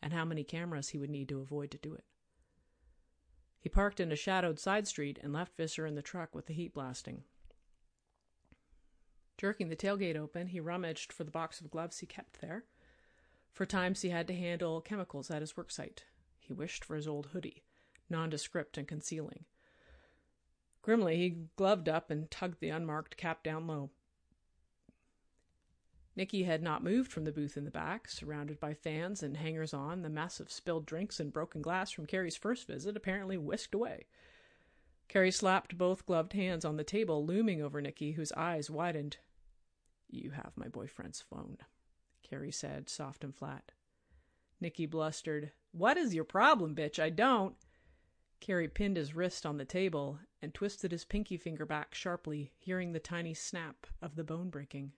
and 0.00 0.12
how 0.12 0.24
many 0.24 0.44
cameras 0.44 0.90
he 0.90 0.98
would 0.98 1.10
need 1.10 1.28
to 1.30 1.40
avoid 1.40 1.70
to 1.72 1.78
do 1.78 1.92
it. 1.94 2.04
He 3.58 3.68
parked 3.68 3.98
in 3.98 4.12
a 4.12 4.16
shadowed 4.16 4.60
side 4.60 4.86
street 4.86 5.18
and 5.22 5.32
left 5.32 5.56
Visser 5.56 5.86
in 5.86 5.96
the 5.96 6.02
truck 6.02 6.34
with 6.34 6.46
the 6.46 6.54
heat 6.54 6.72
blasting. 6.72 7.24
Jerking 9.36 9.68
the 9.68 9.76
tailgate 9.76 10.16
open, 10.16 10.48
he 10.48 10.60
rummaged 10.60 11.12
for 11.12 11.24
the 11.24 11.30
box 11.30 11.60
of 11.60 11.70
gloves 11.70 11.98
he 11.98 12.06
kept 12.06 12.40
there. 12.40 12.64
For 13.52 13.66
times 13.66 14.02
he 14.02 14.10
had 14.10 14.28
to 14.28 14.34
handle 14.34 14.80
chemicals 14.80 15.30
at 15.30 15.40
his 15.40 15.54
worksite. 15.54 16.04
He 16.38 16.52
wished 16.52 16.84
for 16.84 16.94
his 16.94 17.08
old 17.08 17.26
hoodie, 17.26 17.64
nondescript 18.08 18.78
and 18.78 18.86
concealing. 18.86 19.46
Grimly, 20.84 21.16
he 21.16 21.36
gloved 21.56 21.88
up 21.88 22.10
and 22.10 22.30
tugged 22.30 22.60
the 22.60 22.68
unmarked 22.68 23.16
cap 23.16 23.42
down 23.42 23.66
low. 23.66 23.88
Nicky 26.14 26.42
had 26.42 26.62
not 26.62 26.84
moved 26.84 27.10
from 27.10 27.24
the 27.24 27.32
booth 27.32 27.56
in 27.56 27.64
the 27.64 27.70
back, 27.70 28.06
surrounded 28.06 28.60
by 28.60 28.74
fans 28.74 29.22
and 29.22 29.38
hangers 29.38 29.72
on. 29.72 30.02
The 30.02 30.10
mess 30.10 30.40
of 30.40 30.52
spilled 30.52 30.84
drinks 30.84 31.18
and 31.18 31.32
broken 31.32 31.62
glass 31.62 31.90
from 31.90 32.04
Carrie's 32.04 32.36
first 32.36 32.66
visit 32.66 32.98
apparently 32.98 33.38
whisked 33.38 33.74
away. 33.74 34.04
Carrie 35.08 35.30
slapped 35.30 35.78
both 35.78 36.04
gloved 36.04 36.34
hands 36.34 36.66
on 36.66 36.76
the 36.76 36.84
table, 36.84 37.24
looming 37.24 37.62
over 37.62 37.80
Nicky, 37.80 38.12
whose 38.12 38.32
eyes 38.32 38.68
widened. 38.68 39.16
You 40.10 40.32
have 40.32 40.52
my 40.54 40.68
boyfriend's 40.68 41.22
phone, 41.22 41.56
Carrie 42.22 42.52
said, 42.52 42.90
soft 42.90 43.24
and 43.24 43.34
flat. 43.34 43.72
Nicky 44.60 44.84
blustered. 44.84 45.52
What 45.72 45.96
is 45.96 46.14
your 46.14 46.24
problem, 46.24 46.74
bitch? 46.74 46.98
I 46.98 47.08
don't. 47.08 47.56
Carey 48.40 48.68
pinned 48.68 48.98
his 48.98 49.14
wrist 49.14 49.46
on 49.46 49.56
the 49.56 49.64
table 49.64 50.18
and 50.44 50.52
twisted 50.52 50.92
his 50.92 51.06
pinky 51.06 51.38
finger 51.38 51.64
back 51.64 51.94
sharply, 51.94 52.52
hearing 52.58 52.92
the 52.92 53.00
tiny 53.00 53.32
snap 53.32 53.86
of 54.02 54.14
the 54.14 54.22
bone 54.22 54.50
breaking. 54.50 54.92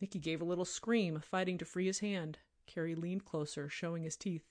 Nicky 0.00 0.20
gave 0.20 0.40
a 0.40 0.44
little 0.44 0.64
scream, 0.64 1.20
fighting 1.20 1.58
to 1.58 1.64
free 1.64 1.86
his 1.86 1.98
hand. 1.98 2.38
Carey 2.66 2.94
leaned 2.94 3.24
closer, 3.24 3.68
showing 3.68 4.04
his 4.04 4.16
teeth. 4.16 4.44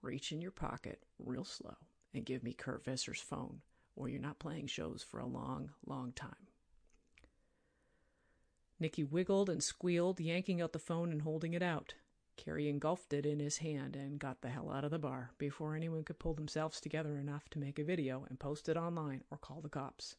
Reach 0.00 0.30
in 0.30 0.40
your 0.40 0.52
pocket, 0.52 1.02
real 1.18 1.44
slow, 1.44 1.76
and 2.14 2.24
give 2.24 2.44
me 2.44 2.52
Kurt 2.52 2.84
Visser's 2.84 3.20
phone, 3.20 3.62
or 3.96 4.08
you're 4.08 4.20
not 4.20 4.38
playing 4.38 4.68
shows 4.68 5.02
for 5.02 5.18
a 5.18 5.26
long, 5.26 5.70
long 5.84 6.12
time. 6.12 6.46
Nicky 8.78 9.02
wiggled 9.02 9.50
and 9.50 9.62
squealed, 9.62 10.20
yanking 10.20 10.62
out 10.62 10.72
the 10.72 10.78
phone 10.78 11.10
and 11.10 11.22
holding 11.22 11.52
it 11.52 11.62
out. 11.62 11.94
Carey 12.40 12.70
engulfed 12.70 13.12
it 13.12 13.26
in 13.26 13.38
his 13.38 13.58
hand 13.58 13.94
and 13.94 14.18
got 14.18 14.40
the 14.40 14.48
hell 14.48 14.70
out 14.70 14.82
of 14.82 14.90
the 14.90 14.98
bar 14.98 15.32
before 15.36 15.76
anyone 15.76 16.02
could 16.02 16.18
pull 16.18 16.32
themselves 16.32 16.80
together 16.80 17.18
enough 17.18 17.50
to 17.50 17.58
make 17.58 17.78
a 17.78 17.84
video 17.84 18.24
and 18.30 18.40
post 18.40 18.66
it 18.66 18.78
online 18.78 19.22
or 19.30 19.36
call 19.36 19.60
the 19.60 19.68
cops. 19.68 20.16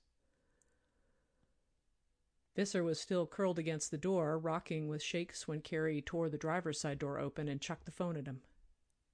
Visser 2.55 2.83
was 2.83 3.01
still 3.01 3.25
curled 3.25 3.57
against 3.57 3.89
the 3.89 3.97
door, 3.97 4.37
rocking 4.37 4.87
with 4.87 5.01
shakes 5.01 5.47
when 5.47 5.61
Carey 5.61 5.99
tore 5.99 6.29
the 6.29 6.37
driver's 6.37 6.79
side 6.79 6.99
door 6.99 7.17
open 7.17 7.47
and 7.47 7.59
chucked 7.59 7.85
the 7.85 7.91
phone 7.91 8.15
at 8.15 8.27
him. 8.27 8.41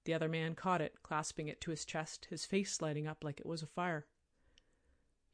The 0.04 0.14
other 0.14 0.28
man 0.28 0.54
caught 0.54 0.82
it, 0.82 1.02
clasping 1.02 1.48
it 1.48 1.62
to 1.62 1.72
his 1.72 1.86
chest, 1.86 2.28
his 2.30 2.46
face 2.46 2.82
lighting 2.82 3.08
up 3.08 3.24
like 3.24 3.40
it 3.40 3.46
was 3.46 3.64
afire. 3.64 4.06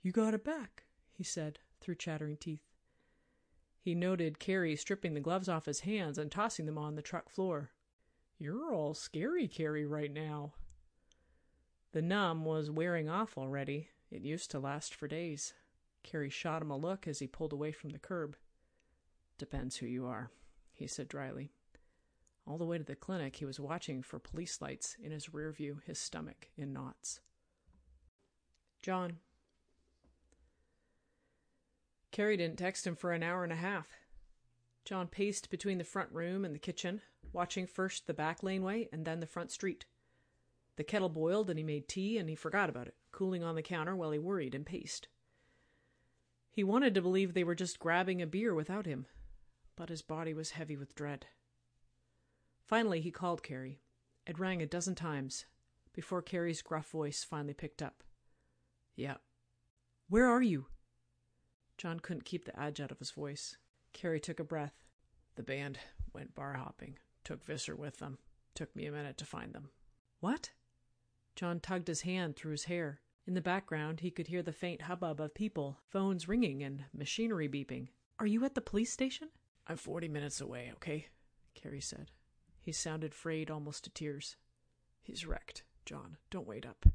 You 0.04 0.12
got 0.12 0.36
it 0.36 0.44
back, 0.44 0.84
he 1.12 1.24
said 1.24 1.58
through 1.82 1.96
chattering 1.96 2.38
teeth. 2.38 2.73
He 3.84 3.96
noted 3.96 4.40
Carey 4.40 4.78
stripping 4.78 5.14
the 5.14 5.20
gloves 5.20 5.50
off 5.50 5.66
his 5.66 5.82
hands 5.82 6.18
and 6.18 6.32
tossing 6.32 6.66
them 6.66 6.78
on 6.78 6.96
the 6.96 7.02
truck 7.02 7.28
floor. 7.28 7.72
You're 8.40 8.74
all 8.74 8.94
scary, 8.94 9.46
Carey, 9.50 9.86
right 9.86 10.12
now. 10.12 10.54
The 11.92 12.02
numb 12.02 12.46
was 12.46 12.72
wearing 12.72 13.10
off 13.10 13.38
already. 13.38 13.90
It 14.10 14.22
used 14.22 14.50
to 14.52 14.60
last 14.60 14.96
for 14.96 15.10
days. 15.10 15.54
Carey 16.02 16.30
shot 16.30 16.62
him 16.62 16.72
a 16.72 16.78
look 16.78 17.10
as 17.10 17.20
he 17.20 17.28
pulled 17.28 17.52
away 17.52 17.74
from 17.74 17.90
the 17.90 18.00
curb. 18.00 18.38
Depends 19.38 19.76
who 19.76 19.86
you 19.86 20.06
are, 20.06 20.32
he 20.72 20.88
said 20.88 21.10
dryly. 21.10 21.52
All 22.48 22.58
the 22.58 22.66
way 22.66 22.78
to 22.78 22.86
the 22.86 22.96
clinic, 22.96 23.36
he 23.36 23.46
was 23.46 23.60
watching 23.60 24.02
for 24.02 24.18
police 24.18 24.62
lights 24.62 24.96
in 25.04 25.12
his 25.12 25.34
rear 25.34 25.52
view, 25.52 25.82
his 25.86 26.00
stomach 26.00 26.48
in 26.56 26.72
knots. 26.72 27.20
John, 28.82 29.18
Carey 32.14 32.38
didn't 32.38 32.60
text 32.60 32.86
him 32.86 32.96
for 32.96 33.12
an 33.12 33.24
hour 33.24 33.44
and 33.44 33.52
a 33.52 33.56
half. 33.56 33.88
John 34.86 35.08
paced 35.08 35.50
between 35.50 35.80
the 35.80 35.84
front 35.84 36.12
room 36.12 36.46
and 36.46 36.54
the 36.54 36.60
kitchen, 36.60 37.02
watching 37.34 37.66
first 37.66 38.06
the 38.06 38.14
back 38.14 38.44
laneway 38.44 38.88
and 38.94 39.04
then 39.04 39.20
the 39.20 39.26
front 39.26 39.50
street. 39.52 39.88
The 40.76 40.84
kettle 40.84 41.10
boiled 41.10 41.50
and 41.50 41.58
he 41.58 41.64
made 41.66 41.88
tea 41.88 42.20
and 42.20 42.30
he 42.30 42.36
forgot 42.36 42.70
about 42.70 42.86
it, 42.88 42.94
cooling 43.12 43.44
on 43.44 43.56
the 43.56 43.64
counter 43.64 43.96
while 43.96 44.12
he 44.12 44.20
worried 44.20 44.54
and 44.54 44.64
paced. 44.64 45.08
He 46.52 46.64
wanted 46.64 46.94
to 46.94 47.02
believe 47.02 47.34
they 47.34 47.44
were 47.44 47.56
just 47.56 47.80
grabbing 47.80 48.22
a 48.22 48.28
beer 48.28 48.54
without 48.54 48.86
him, 48.86 49.08
but 49.76 49.90
his 49.90 50.04
body 50.04 50.36
was 50.36 50.52
heavy 50.52 50.78
with 50.78 50.94
dread. 50.94 51.26
Finally, 52.64 53.02
he 53.02 53.10
called 53.10 53.42
Carey. 53.42 53.82
It 54.28 54.38
rang 54.38 54.62
a 54.62 54.68
dozen 54.68 54.94
times 54.94 55.46
before 55.94 56.22
Carey's 56.22 56.62
gruff 56.62 56.92
voice 56.92 57.24
finally 57.24 57.56
picked 57.56 57.82
up. 57.82 58.04
Yeah. 58.96 59.16
Where 60.10 60.28
are 60.28 60.44
you? 60.44 60.68
John 61.84 62.00
couldn't 62.00 62.24
keep 62.24 62.46
the 62.46 62.58
edge 62.58 62.80
out 62.80 62.92
of 62.92 63.00
his 63.00 63.12
voice. 63.12 63.58
Carey 63.92 64.22
took 64.22 64.40
a 64.40 64.46
breath. 64.46 64.86
The 65.36 65.44
band 65.44 65.80
went 66.14 66.34
bar 66.34 66.54
hopping, 66.54 66.98
took 67.26 67.44
Visser 67.44 67.76
with 67.76 67.98
them. 67.98 68.20
Took 68.56 68.74
me 68.74 68.86
a 68.86 68.92
minute 68.94 69.18
to 69.18 69.26
find 69.26 69.52
them. 69.52 69.68
What? 70.22 70.52
John 71.36 71.60
tugged 71.60 71.90
his 71.90 72.04
hand 72.04 72.38
through 72.38 72.52
his 72.54 72.64
hair. 72.64 73.02
In 73.28 73.34
the 73.34 73.42
background, 73.42 74.00
he 74.00 74.12
could 74.12 74.28
hear 74.28 74.42
the 74.42 74.54
faint 74.54 74.84
hubbub 74.84 75.20
of 75.20 75.34
people, 75.34 75.78
phones 75.90 76.30
ringing, 76.30 76.64
and 76.64 76.86
machinery 76.94 77.50
beeping. 77.50 77.90
Are 78.18 78.28
you 78.28 78.46
at 78.46 78.56
the 78.56 78.62
police 78.62 78.94
station? 78.94 79.28
I'm 79.68 79.76
forty 79.76 80.08
minutes 80.08 80.40
away, 80.40 80.72
okay? 80.76 81.08
Carey 81.54 81.82
said. 81.82 82.12
He 82.62 82.72
sounded 82.72 83.14
frayed 83.14 83.52
almost 83.52 83.84
to 83.84 83.90
tears. 83.90 84.38
He's 85.02 85.26
wrecked, 85.26 85.64
John. 85.86 86.16
Don't 86.32 86.48
wait 86.48 86.66
up. 86.66 86.86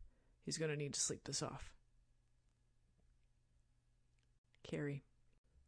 He's 0.40 0.56
going 0.56 0.70
to 0.70 0.78
need 0.78 0.94
to 0.94 1.00
sleep 1.00 1.24
this 1.24 1.42
off. 1.42 1.74
Carey. 4.68 5.02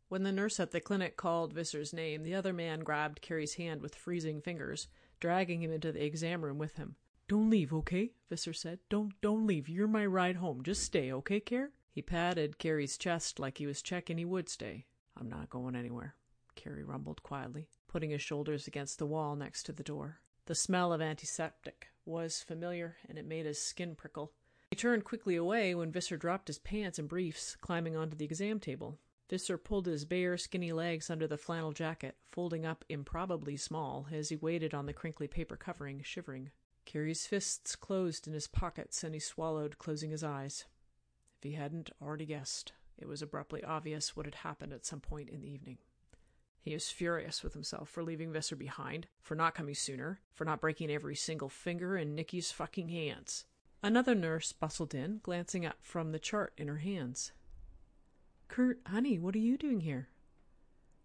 When 0.09 0.23
the 0.23 0.31
nurse 0.31 0.61
at 0.61 0.71
the 0.71 0.81
clinic 0.81 1.17
called 1.17 1.53
Visser's 1.53 1.93
name, 1.93 2.23
the 2.23 2.35
other 2.35 2.53
man 2.53 2.81
grabbed 2.81 3.23
Carey's 3.23 3.55
hand 3.55 3.81
with 3.81 3.97
freezing 3.97 4.41
fingers, 4.41 4.87
dragging 5.19 5.63
him 5.63 5.73
into 5.73 5.91
the 5.91 6.05
exam 6.05 6.45
room 6.45 6.59
with 6.59 6.77
him. 6.77 6.95
Don't 7.27 7.51
leave, 7.51 7.73
okay? 7.73 8.13
Visser 8.29 8.53
said. 8.53 8.81
Don't 8.89 9.13
don't 9.21 9.47
leave. 9.47 9.69
You're 9.69 9.89
my 9.89 10.05
ride 10.05 10.37
home. 10.37 10.63
Just 10.63 10.83
stay, 10.83 11.13
okay, 11.13 11.41
Care? 11.41 11.71
He 11.93 12.03
patted 12.03 12.59
Carey's 12.59 12.99
chest 12.99 13.39
like 13.39 13.59
he 13.59 13.67
was 13.67 13.83
checking 13.83 14.19
he 14.19 14.25
would 14.25 14.49
stay. 14.49 14.87
I'm 15.17 15.29
not 15.29 15.51
going 15.51 15.75
anywhere, 15.75 16.15
Carey 16.55 16.85
rumbled 16.85 17.23
quietly, 17.23 17.69
putting 17.89 18.11
his 18.11 18.23
shoulders 18.23 18.67
against 18.67 18.99
the 18.99 19.07
wall 19.07 19.37
next 19.37 19.65
to 19.65 19.73
the 19.73 19.83
door. 19.83 20.21
The 20.47 20.55
smell 20.55 20.93
of 20.93 21.01
antiseptic 21.01 21.89
was 22.05 22.43
familiar, 22.43 22.97
and 23.09 23.19
it 23.19 23.27
made 23.27 23.47
his 23.47 23.63
skin 23.63 23.95
prickle. 23.95 24.33
He 24.71 24.77
turned 24.77 25.05
quickly 25.05 25.35
away 25.35 25.75
when 25.75 25.91
Visser 25.91 26.17
dropped 26.17 26.47
his 26.47 26.61
pants 26.61 26.99
and 26.99 27.09
briefs, 27.09 27.57
climbing 27.61 27.97
onto 27.97 28.17
the 28.17 28.25
exam 28.25 28.61
table. 28.61 29.01
Visser 29.29 29.59
pulled 29.59 29.87
his 29.87 30.05
bare, 30.05 30.37
skinny 30.37 30.73
legs 30.73 31.11
under 31.11 31.27
the 31.27 31.37
flannel 31.37 31.73
jacket, 31.73 32.17
folding 32.31 32.65
up 32.65 32.85
improbably 32.89 33.57
small 33.57 34.07
as 34.13 34.29
he 34.29 34.37
waited 34.37 34.73
on 34.73 34.87
the 34.87 34.93
crinkly 34.93 35.27
paper 35.27 35.57
covering, 35.57 36.03
shivering. 36.05 36.51
Carey's 36.85 37.27
fists 37.27 37.75
closed 37.75 38.29
in 38.29 38.33
his 38.33 38.47
pockets, 38.47 39.03
and 39.03 39.13
he 39.13 39.21
swallowed, 39.21 39.79
closing 39.79 40.11
his 40.11 40.23
eyes. 40.23 40.67
If 41.39 41.43
he 41.43 41.53
hadn't 41.53 41.91
already 42.01 42.27
guessed, 42.27 42.73
it 42.97 43.09
was 43.09 43.23
abruptly 43.23 43.65
obvious 43.65 44.15
what 44.15 44.27
had 44.27 44.37
happened 44.37 44.73
at 44.73 44.87
some 44.87 45.01
point 45.01 45.31
in 45.31 45.41
the 45.41 45.51
evening. 45.51 45.79
He 46.61 46.75
was 46.75 46.91
furious 46.91 47.43
with 47.43 47.55
himself 47.55 47.89
for 47.89 48.05
leaving 48.05 48.33
Visser 48.33 48.57
behind, 48.57 49.09
for 49.21 49.35
not 49.35 49.55
coming 49.55 49.75
sooner, 49.75 50.21
for 50.33 50.45
not 50.45 50.61
breaking 50.61 50.91
every 50.91 51.17
single 51.17 51.49
finger 51.49 51.97
in 51.97 52.15
Nicky's 52.15 52.53
fucking 52.53 52.89
hands. 52.89 53.47
Another 53.83 54.15
nurse 54.15 54.53
bustled 54.53 54.95
in, 54.95 55.21
glancing 55.23 55.65
up 55.65 55.79
from 55.81 56.13
the 56.13 56.19
chart 56.19 56.53
in 56.59 56.69
her 56.69 56.79
hands. 56.79 57.33
Kurt, 58.49 58.81
honey, 58.87 59.19
what 59.19 59.35
are 59.35 59.39
you 59.39 59.57
doing 59.57 59.81
here? 59.81 60.09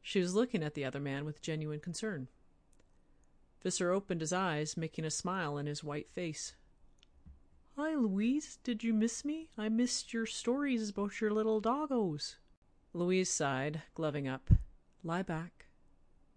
She 0.01 0.19
was 0.19 0.35
looking 0.35 0.61
at 0.61 0.73
the 0.73 0.83
other 0.83 0.99
man 0.99 1.23
with 1.25 1.41
genuine 1.41 1.79
concern. 1.79 2.27
Visser 3.63 3.91
opened 3.91 4.21
his 4.21 4.33
eyes, 4.33 4.77
making 4.77 5.05
a 5.05 5.09
smile 5.09 5.57
in 5.57 5.65
his 5.65 5.83
white 5.83 6.09
face. 6.11 6.53
Hi, 7.77 7.95
Louise. 7.95 8.59
Did 8.63 8.83
you 8.83 8.93
miss 8.93 9.25
me? 9.25 9.49
I 9.57 9.69
missed 9.69 10.13
your 10.13 10.25
stories 10.25 10.89
about 10.89 11.19
your 11.19 11.31
little 11.31 11.61
doggos. 11.61 12.35
Louise 12.93 13.29
sighed, 13.29 13.81
gloving 13.95 14.27
up. 14.27 14.49
Lie 15.03 15.23
back. 15.23 15.65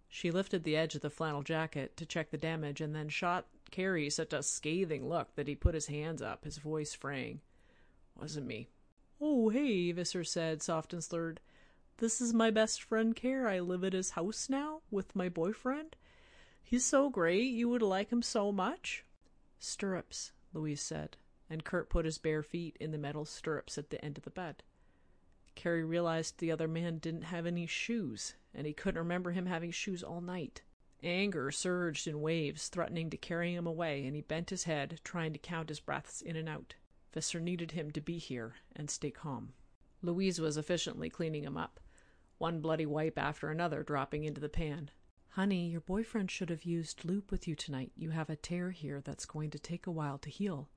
She 0.08 0.30
lifted 0.30 0.64
the 0.64 0.76
edge 0.76 0.94
of 0.94 1.02
the 1.02 1.10
flannel 1.10 1.42
jacket 1.42 1.96
to 1.96 2.06
check 2.06 2.30
the 2.30 2.38
damage 2.38 2.80
and 2.80 2.94
then 2.94 3.08
shot 3.08 3.46
Carey 3.70 4.10
such 4.10 4.32
a 4.32 4.42
scathing 4.42 5.08
look 5.08 5.34
that 5.34 5.48
he 5.48 5.54
put 5.54 5.74
his 5.74 5.86
hands 5.86 6.22
up, 6.22 6.44
his 6.44 6.58
voice 6.58 6.94
fraying. 6.94 7.40
Wasn't 8.20 8.46
me. 8.46 8.68
Oh, 9.20 9.48
hey, 9.48 9.92
Visser 9.92 10.24
said, 10.24 10.62
soft 10.62 10.92
and 10.92 11.02
slurred. 11.02 11.40
This 11.98 12.20
is 12.20 12.32
my 12.32 12.50
best 12.50 12.82
friend 12.82 13.14
Care. 13.14 13.48
I 13.48 13.58
live 13.58 13.82
at 13.82 13.92
his 13.92 14.10
house 14.10 14.48
now 14.48 14.82
with 14.90 15.16
my 15.16 15.28
boyfriend. 15.28 15.96
He's 16.62 16.84
so 16.84 17.10
great. 17.10 17.50
You 17.50 17.68
would 17.68 17.82
like 17.82 18.10
him 18.10 18.22
so 18.22 18.52
much. 18.52 19.04
Stirrups, 19.58 20.32
Louise 20.52 20.80
said, 20.82 21.16
and 21.50 21.64
Kurt 21.64 21.90
put 21.90 22.04
his 22.04 22.18
bare 22.18 22.42
feet 22.42 22.76
in 22.78 22.92
the 22.92 22.98
metal 22.98 23.24
stirrups 23.24 23.78
at 23.78 23.90
the 23.90 24.04
end 24.04 24.18
of 24.18 24.24
the 24.24 24.30
bed. 24.30 24.62
Carey 25.56 25.82
realized 25.82 26.38
the 26.38 26.52
other 26.52 26.68
man 26.68 26.98
didn't 26.98 27.22
have 27.22 27.44
any 27.44 27.66
shoes, 27.66 28.34
and 28.54 28.64
he 28.64 28.72
couldn't 28.72 29.00
remember 29.00 29.32
him 29.32 29.46
having 29.46 29.72
shoes 29.72 30.04
all 30.04 30.20
night. 30.20 30.62
Anger 31.02 31.50
surged 31.50 32.08
in 32.08 32.20
waves, 32.20 32.68
threatening 32.68 33.08
to 33.10 33.16
carry 33.16 33.54
him 33.54 33.66
away, 33.66 34.04
and 34.04 34.16
he 34.16 34.22
bent 34.22 34.50
his 34.50 34.64
head, 34.64 35.00
trying 35.04 35.32
to 35.32 35.38
count 35.38 35.68
his 35.68 35.80
breaths 35.80 36.20
in 36.20 36.34
and 36.34 36.48
out. 36.48 36.74
Visser 37.12 37.40
needed 37.40 37.72
him 37.72 37.90
to 37.92 38.00
be 38.00 38.18
here 38.18 38.54
and 38.74 38.90
stay 38.90 39.10
calm. 39.10 39.52
Louise 40.02 40.40
was 40.40 40.56
efficiently 40.56 41.08
cleaning 41.08 41.44
him 41.44 41.56
up, 41.56 41.80
one 42.38 42.60
bloody 42.60 42.86
wipe 42.86 43.18
after 43.18 43.48
another 43.50 43.82
dropping 43.82 44.24
into 44.24 44.40
the 44.40 44.48
pan. 44.48 44.90
Honey, 45.30 45.68
your 45.68 45.80
boyfriend 45.80 46.30
should 46.30 46.50
have 46.50 46.64
used 46.64 47.04
lube 47.04 47.30
with 47.30 47.46
you 47.46 47.54
tonight. 47.54 47.92
You 47.96 48.10
have 48.10 48.30
a 48.30 48.36
tear 48.36 48.70
here 48.70 49.00
that's 49.00 49.26
going 49.26 49.50
to 49.50 49.58
take 49.58 49.86
a 49.86 49.92
while 49.92 50.18
to 50.18 50.30
heal. 50.30 50.68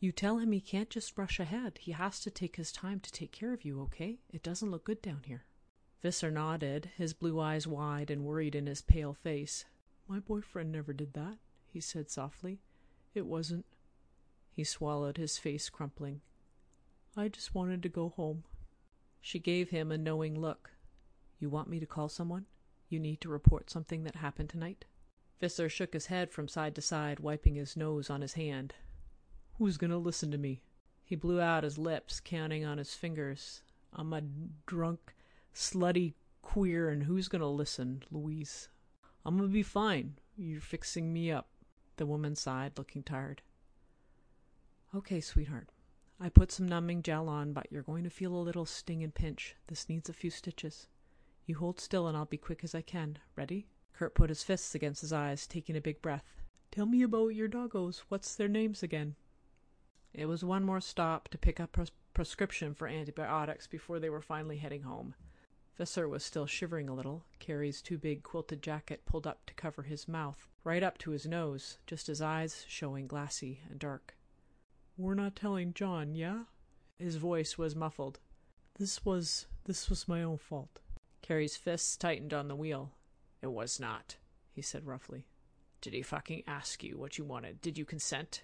You 0.00 0.12
tell 0.12 0.38
him 0.38 0.52
he 0.52 0.60
can't 0.60 0.90
just 0.90 1.16
rush 1.16 1.38
ahead. 1.38 1.78
He 1.80 1.92
has 1.92 2.20
to 2.20 2.30
take 2.30 2.56
his 2.56 2.72
time 2.72 3.00
to 3.00 3.12
take 3.12 3.32
care 3.32 3.52
of 3.52 3.64
you, 3.64 3.80
okay? 3.82 4.18
It 4.30 4.42
doesn't 4.42 4.70
look 4.70 4.84
good 4.84 5.00
down 5.00 5.22
here. 5.24 5.44
Visser 6.02 6.30
nodded, 6.32 6.90
his 6.96 7.14
blue 7.14 7.38
eyes 7.38 7.66
wide 7.66 8.10
and 8.10 8.24
worried 8.24 8.56
in 8.56 8.66
his 8.66 8.82
pale 8.82 9.14
face. 9.14 9.64
My 10.08 10.18
boyfriend 10.18 10.72
never 10.72 10.92
did 10.92 11.14
that, 11.14 11.38
he 11.72 11.80
said 11.80 12.10
softly. 12.10 12.60
It 13.14 13.24
wasn't. 13.24 13.66
He 14.50 14.64
swallowed, 14.64 15.16
his 15.16 15.38
face 15.38 15.70
crumpling. 15.70 16.20
I 17.16 17.28
just 17.28 17.54
wanted 17.54 17.82
to 17.84 17.88
go 17.88 18.08
home. 18.08 18.42
She 19.20 19.38
gave 19.38 19.70
him 19.70 19.92
a 19.92 19.98
knowing 19.98 20.38
look. 20.38 20.72
You 21.38 21.48
want 21.48 21.70
me 21.70 21.78
to 21.78 21.86
call 21.86 22.08
someone? 22.08 22.46
You 22.88 22.98
need 22.98 23.20
to 23.20 23.28
report 23.28 23.70
something 23.70 24.02
that 24.04 24.16
happened 24.16 24.48
tonight? 24.48 24.84
Visser 25.40 25.68
shook 25.68 25.92
his 25.92 26.06
head 26.06 26.30
from 26.30 26.48
side 26.48 26.74
to 26.74 26.82
side, 26.82 27.20
wiping 27.20 27.54
his 27.54 27.76
nose 27.76 28.10
on 28.10 28.22
his 28.22 28.34
hand. 28.34 28.74
Who's 29.58 29.76
going 29.76 29.90
to 29.90 29.96
listen 29.96 30.30
to 30.32 30.38
me? 30.38 30.62
He 31.04 31.16
blew 31.16 31.40
out 31.40 31.64
his 31.64 31.78
lips, 31.78 32.20
counting 32.20 32.64
on 32.64 32.78
his 32.78 32.94
fingers. 32.94 33.62
I'm 33.92 34.12
a 34.12 34.22
drunk, 34.66 35.14
slutty 35.54 36.14
queer, 36.42 36.88
and 36.88 37.04
who's 37.04 37.28
gonna 37.28 37.48
listen, 37.48 38.02
Louise? 38.10 38.68
I'm 39.24 39.36
gonna 39.36 39.48
be 39.48 39.62
fine. 39.62 40.18
You're 40.36 40.60
fixing 40.60 41.12
me 41.12 41.30
up. 41.30 41.48
The 41.96 42.06
woman 42.06 42.34
sighed, 42.36 42.78
looking 42.78 43.02
tired. 43.02 43.42
Okay, 44.94 45.20
sweetheart. 45.20 45.68
I 46.20 46.28
put 46.28 46.52
some 46.52 46.68
numbing 46.68 47.02
gel 47.02 47.28
on, 47.28 47.52
but 47.52 47.66
you're 47.70 47.82
going 47.82 48.04
to 48.04 48.10
feel 48.10 48.34
a 48.34 48.36
little 48.36 48.66
sting 48.66 49.02
and 49.02 49.14
pinch. 49.14 49.56
This 49.66 49.88
needs 49.88 50.08
a 50.08 50.12
few 50.12 50.30
stitches. 50.30 50.86
You 51.46 51.56
hold 51.56 51.80
still 51.80 52.06
and 52.06 52.16
I'll 52.16 52.26
be 52.26 52.36
quick 52.36 52.62
as 52.62 52.74
I 52.74 52.82
can. 52.82 53.18
Ready? 53.34 53.66
Kurt 53.92 54.14
put 54.14 54.30
his 54.30 54.42
fists 54.42 54.74
against 54.74 55.00
his 55.00 55.12
eyes, 55.12 55.46
taking 55.46 55.76
a 55.76 55.80
big 55.80 56.00
breath. 56.00 56.42
Tell 56.70 56.86
me 56.86 57.02
about 57.02 57.28
your 57.28 57.48
doggos. 57.48 58.02
What's 58.08 58.34
their 58.34 58.48
names 58.48 58.82
again? 58.82 59.16
It 60.14 60.26
was 60.26 60.44
one 60.44 60.62
more 60.62 60.80
stop 60.80 61.28
to 61.28 61.38
pick 61.38 61.58
up 61.58 61.76
a 61.76 61.86
prescription 62.14 62.74
for 62.74 62.86
antibiotics 62.86 63.66
before 63.66 63.98
they 63.98 64.10
were 64.10 64.22
finally 64.22 64.58
heading 64.58 64.82
home. 64.82 65.14
Visser 65.76 66.08
was 66.08 66.22
still 66.22 66.46
shivering 66.46 66.88
a 66.88 66.94
little, 66.94 67.24
Carrie's 67.38 67.80
too 67.80 67.96
big 67.96 68.22
quilted 68.22 68.62
jacket 68.62 69.04
pulled 69.06 69.26
up 69.26 69.46
to 69.46 69.54
cover 69.54 69.82
his 69.82 70.06
mouth, 70.06 70.48
right 70.64 70.82
up 70.82 70.98
to 70.98 71.10
his 71.10 71.26
nose, 71.26 71.78
just 71.86 72.06
his 72.06 72.20
eyes 72.20 72.64
showing 72.68 73.06
glassy 73.06 73.60
and 73.68 73.78
dark. 73.78 74.16
We're 74.96 75.14
not 75.14 75.34
telling 75.34 75.72
John, 75.72 76.14
yeah? 76.14 76.44
His 76.98 77.16
voice 77.16 77.56
was 77.56 77.74
muffled. 77.74 78.20
This 78.78 79.04
was 79.04 79.46
this 79.64 79.88
was 79.88 80.08
my 80.08 80.22
own 80.22 80.38
fault. 80.38 80.80
Carrie's 81.22 81.56
fists 81.56 81.96
tightened 81.96 82.34
on 82.34 82.48
the 82.48 82.56
wheel. 82.56 82.92
It 83.40 83.50
was 83.50 83.80
not, 83.80 84.16
he 84.52 84.60
said 84.60 84.86
roughly. 84.86 85.26
Did 85.80 85.94
he 85.94 86.02
fucking 86.02 86.44
ask 86.46 86.84
you 86.84 86.98
what 86.98 87.18
you 87.18 87.24
wanted? 87.24 87.60
Did 87.60 87.78
you 87.78 87.84
consent? 87.84 88.42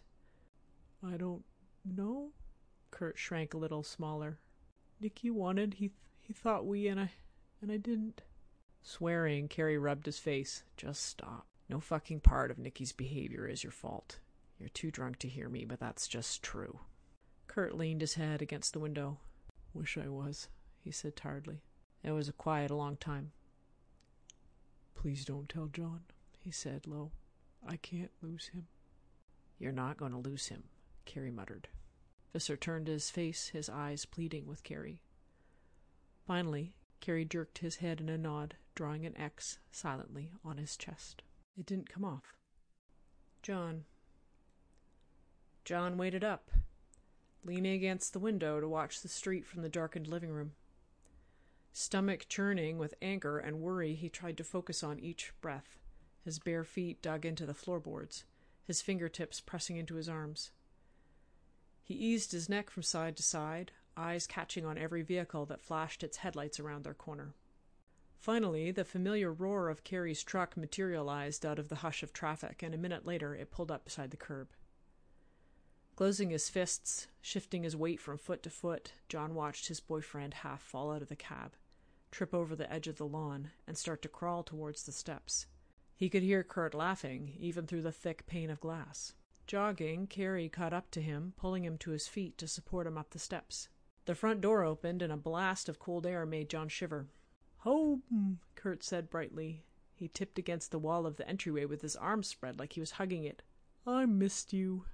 I 1.06 1.16
don't 1.16 1.44
know. 1.84 2.30
Kurt 2.90 3.18
shrank 3.18 3.54
a 3.54 3.58
little 3.58 3.82
smaller. 3.82 4.38
Nicky 5.00 5.30
wanted. 5.30 5.74
He 5.74 5.92
he 6.28 6.34
thought 6.34 6.66
we 6.66 6.86
and 6.88 7.00
I 7.00 7.10
and 7.62 7.72
I 7.72 7.78
didn't. 7.78 8.22
Swearing, 8.82 9.48
Carrie 9.48 9.78
rubbed 9.78 10.06
his 10.06 10.18
face. 10.18 10.62
Just 10.76 11.02
stop. 11.02 11.46
No 11.68 11.80
fucking 11.80 12.20
part 12.20 12.50
of 12.50 12.58
Nicky's 12.58 12.92
behavior 12.92 13.48
is 13.48 13.64
your 13.64 13.72
fault. 13.72 14.20
You're 14.58 14.68
too 14.68 14.90
drunk 14.90 15.18
to 15.20 15.28
hear 15.28 15.48
me, 15.48 15.64
but 15.64 15.80
that's 15.80 16.06
just 16.06 16.42
true. 16.42 16.80
Kurt 17.46 17.76
leaned 17.76 18.02
his 18.02 18.14
head 18.14 18.42
against 18.42 18.74
the 18.74 18.78
window. 18.78 19.18
Wish 19.72 19.96
I 19.96 20.08
was, 20.08 20.48
he 20.84 20.90
said 20.90 21.16
tiredly. 21.16 21.62
It 22.04 22.12
was 22.12 22.28
a 22.28 22.32
quiet, 22.32 22.70
long 22.70 22.96
time. 22.96 23.32
Please 24.94 25.24
don't 25.24 25.48
tell 25.48 25.66
John, 25.66 26.02
he 26.44 26.50
said 26.50 26.86
low. 26.86 27.12
I 27.66 27.76
can't 27.76 28.10
lose 28.22 28.48
him. 28.48 28.66
You're 29.58 29.72
not 29.72 29.96
going 29.96 30.12
to 30.12 30.18
lose 30.18 30.48
him, 30.48 30.64
Carrie 31.04 31.30
muttered. 31.30 31.68
Visser 32.32 32.56
turned 32.56 32.86
his 32.86 33.10
face, 33.10 33.48
his 33.48 33.68
eyes 33.68 34.04
pleading 34.04 34.46
with 34.46 34.62
Carrie. 34.62 35.00
Finally, 36.28 36.74
Carrie 37.00 37.24
jerked 37.24 37.56
his 37.58 37.76
head 37.76 38.02
in 38.02 38.10
a 38.10 38.18
nod, 38.18 38.54
drawing 38.74 39.06
an 39.06 39.16
X 39.16 39.60
silently 39.72 40.30
on 40.44 40.58
his 40.58 40.76
chest. 40.76 41.22
It 41.58 41.64
didn't 41.64 41.88
come 41.88 42.04
off. 42.04 42.36
John, 43.40 43.86
John 45.64 45.96
waited 45.96 46.22
up, 46.22 46.50
leaning 47.46 47.72
against 47.72 48.12
the 48.12 48.18
window 48.18 48.60
to 48.60 48.68
watch 48.68 49.00
the 49.00 49.08
street 49.08 49.46
from 49.46 49.62
the 49.62 49.70
darkened 49.70 50.06
living 50.06 50.28
room. 50.28 50.52
Stomach 51.72 52.26
churning 52.28 52.76
with 52.76 52.92
anger 53.00 53.38
and 53.38 53.62
worry, 53.62 53.94
he 53.94 54.10
tried 54.10 54.36
to 54.36 54.44
focus 54.44 54.82
on 54.82 55.00
each 55.00 55.32
breath, 55.40 55.78
his 56.26 56.38
bare 56.38 56.64
feet 56.64 57.00
dug 57.00 57.24
into 57.24 57.46
the 57.46 57.54
floorboards, 57.54 58.24
his 58.66 58.82
fingertips 58.82 59.40
pressing 59.40 59.78
into 59.78 59.94
his 59.94 60.10
arms. 60.10 60.50
He 61.82 61.94
eased 61.94 62.32
his 62.32 62.50
neck 62.50 62.68
from 62.68 62.82
side 62.82 63.16
to 63.16 63.22
side, 63.22 63.72
eyes 63.98 64.26
catching 64.26 64.64
on 64.64 64.78
every 64.78 65.02
vehicle 65.02 65.44
that 65.46 65.60
flashed 65.60 66.02
its 66.02 66.18
headlights 66.18 66.60
around 66.60 66.84
their 66.84 66.94
corner. 66.94 67.34
Finally, 68.18 68.70
the 68.70 68.84
familiar 68.84 69.32
roar 69.32 69.68
of 69.68 69.84
Carrie's 69.84 70.22
truck 70.22 70.56
materialized 70.56 71.44
out 71.44 71.58
of 71.58 71.68
the 71.68 71.76
hush 71.76 72.02
of 72.02 72.12
traffic, 72.12 72.62
and 72.62 72.74
a 72.74 72.78
minute 72.78 73.06
later 73.06 73.34
it 73.34 73.50
pulled 73.50 73.70
up 73.70 73.84
beside 73.84 74.10
the 74.10 74.16
curb. 74.16 74.48
Closing 75.94 76.30
his 76.30 76.48
fists, 76.48 77.08
shifting 77.20 77.64
his 77.64 77.76
weight 77.76 78.00
from 78.00 78.18
foot 78.18 78.42
to 78.44 78.50
foot, 78.50 78.92
John 79.08 79.34
watched 79.34 79.68
his 79.68 79.80
boyfriend 79.80 80.34
half 80.34 80.62
fall 80.62 80.92
out 80.92 81.02
of 81.02 81.08
the 81.08 81.16
cab, 81.16 81.54
trip 82.10 82.32
over 82.32 82.54
the 82.54 82.72
edge 82.72 82.86
of 82.86 82.98
the 82.98 83.06
lawn, 83.06 83.50
and 83.66 83.76
start 83.76 84.02
to 84.02 84.08
crawl 84.08 84.42
towards 84.42 84.84
the 84.84 84.92
steps. 84.92 85.46
He 85.96 86.08
could 86.08 86.22
hear 86.22 86.44
Kurt 86.44 86.74
laughing, 86.74 87.34
even 87.38 87.66
through 87.66 87.82
the 87.82 87.90
thick 87.90 88.26
pane 88.26 88.50
of 88.50 88.60
glass. 88.60 89.14
Jogging, 89.48 90.06
Carrie 90.06 90.48
caught 90.48 90.72
up 90.72 90.90
to 90.92 91.00
him, 91.00 91.32
pulling 91.36 91.64
him 91.64 91.78
to 91.78 91.90
his 91.90 92.06
feet 92.06 92.38
to 92.38 92.46
support 92.46 92.86
him 92.86 92.96
up 92.96 93.10
the 93.10 93.18
steps. 93.18 93.68
The 94.08 94.14
front 94.14 94.40
door 94.40 94.64
opened, 94.64 95.02
and 95.02 95.12
a 95.12 95.18
blast 95.18 95.68
of 95.68 95.78
cold 95.78 96.06
air 96.06 96.24
made 96.24 96.48
John 96.48 96.70
shiver. 96.70 97.08
Home, 97.58 98.38
Kurt 98.54 98.82
said 98.82 99.10
brightly. 99.10 99.66
He 99.94 100.08
tipped 100.08 100.38
against 100.38 100.70
the 100.70 100.78
wall 100.78 101.04
of 101.04 101.18
the 101.18 101.28
entryway 101.28 101.66
with 101.66 101.82
his 101.82 101.94
arms 101.94 102.26
spread 102.26 102.58
like 102.58 102.72
he 102.72 102.80
was 102.80 102.92
hugging 102.92 103.24
it. 103.24 103.42
I 103.86 104.06
missed 104.06 104.54
you. 104.54 104.86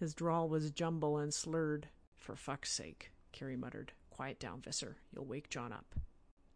His 0.00 0.14
drawl 0.14 0.48
was 0.48 0.70
jumble 0.70 1.18
and 1.18 1.34
slurred. 1.34 1.88
For 2.16 2.36
fuck's 2.36 2.72
sake, 2.72 3.12
Carrie 3.32 3.54
muttered. 3.54 3.92
Quiet 4.08 4.40
down, 4.40 4.62
Visser. 4.62 4.96
You'll 5.14 5.26
wake 5.26 5.50
John 5.50 5.70
up. 5.70 5.94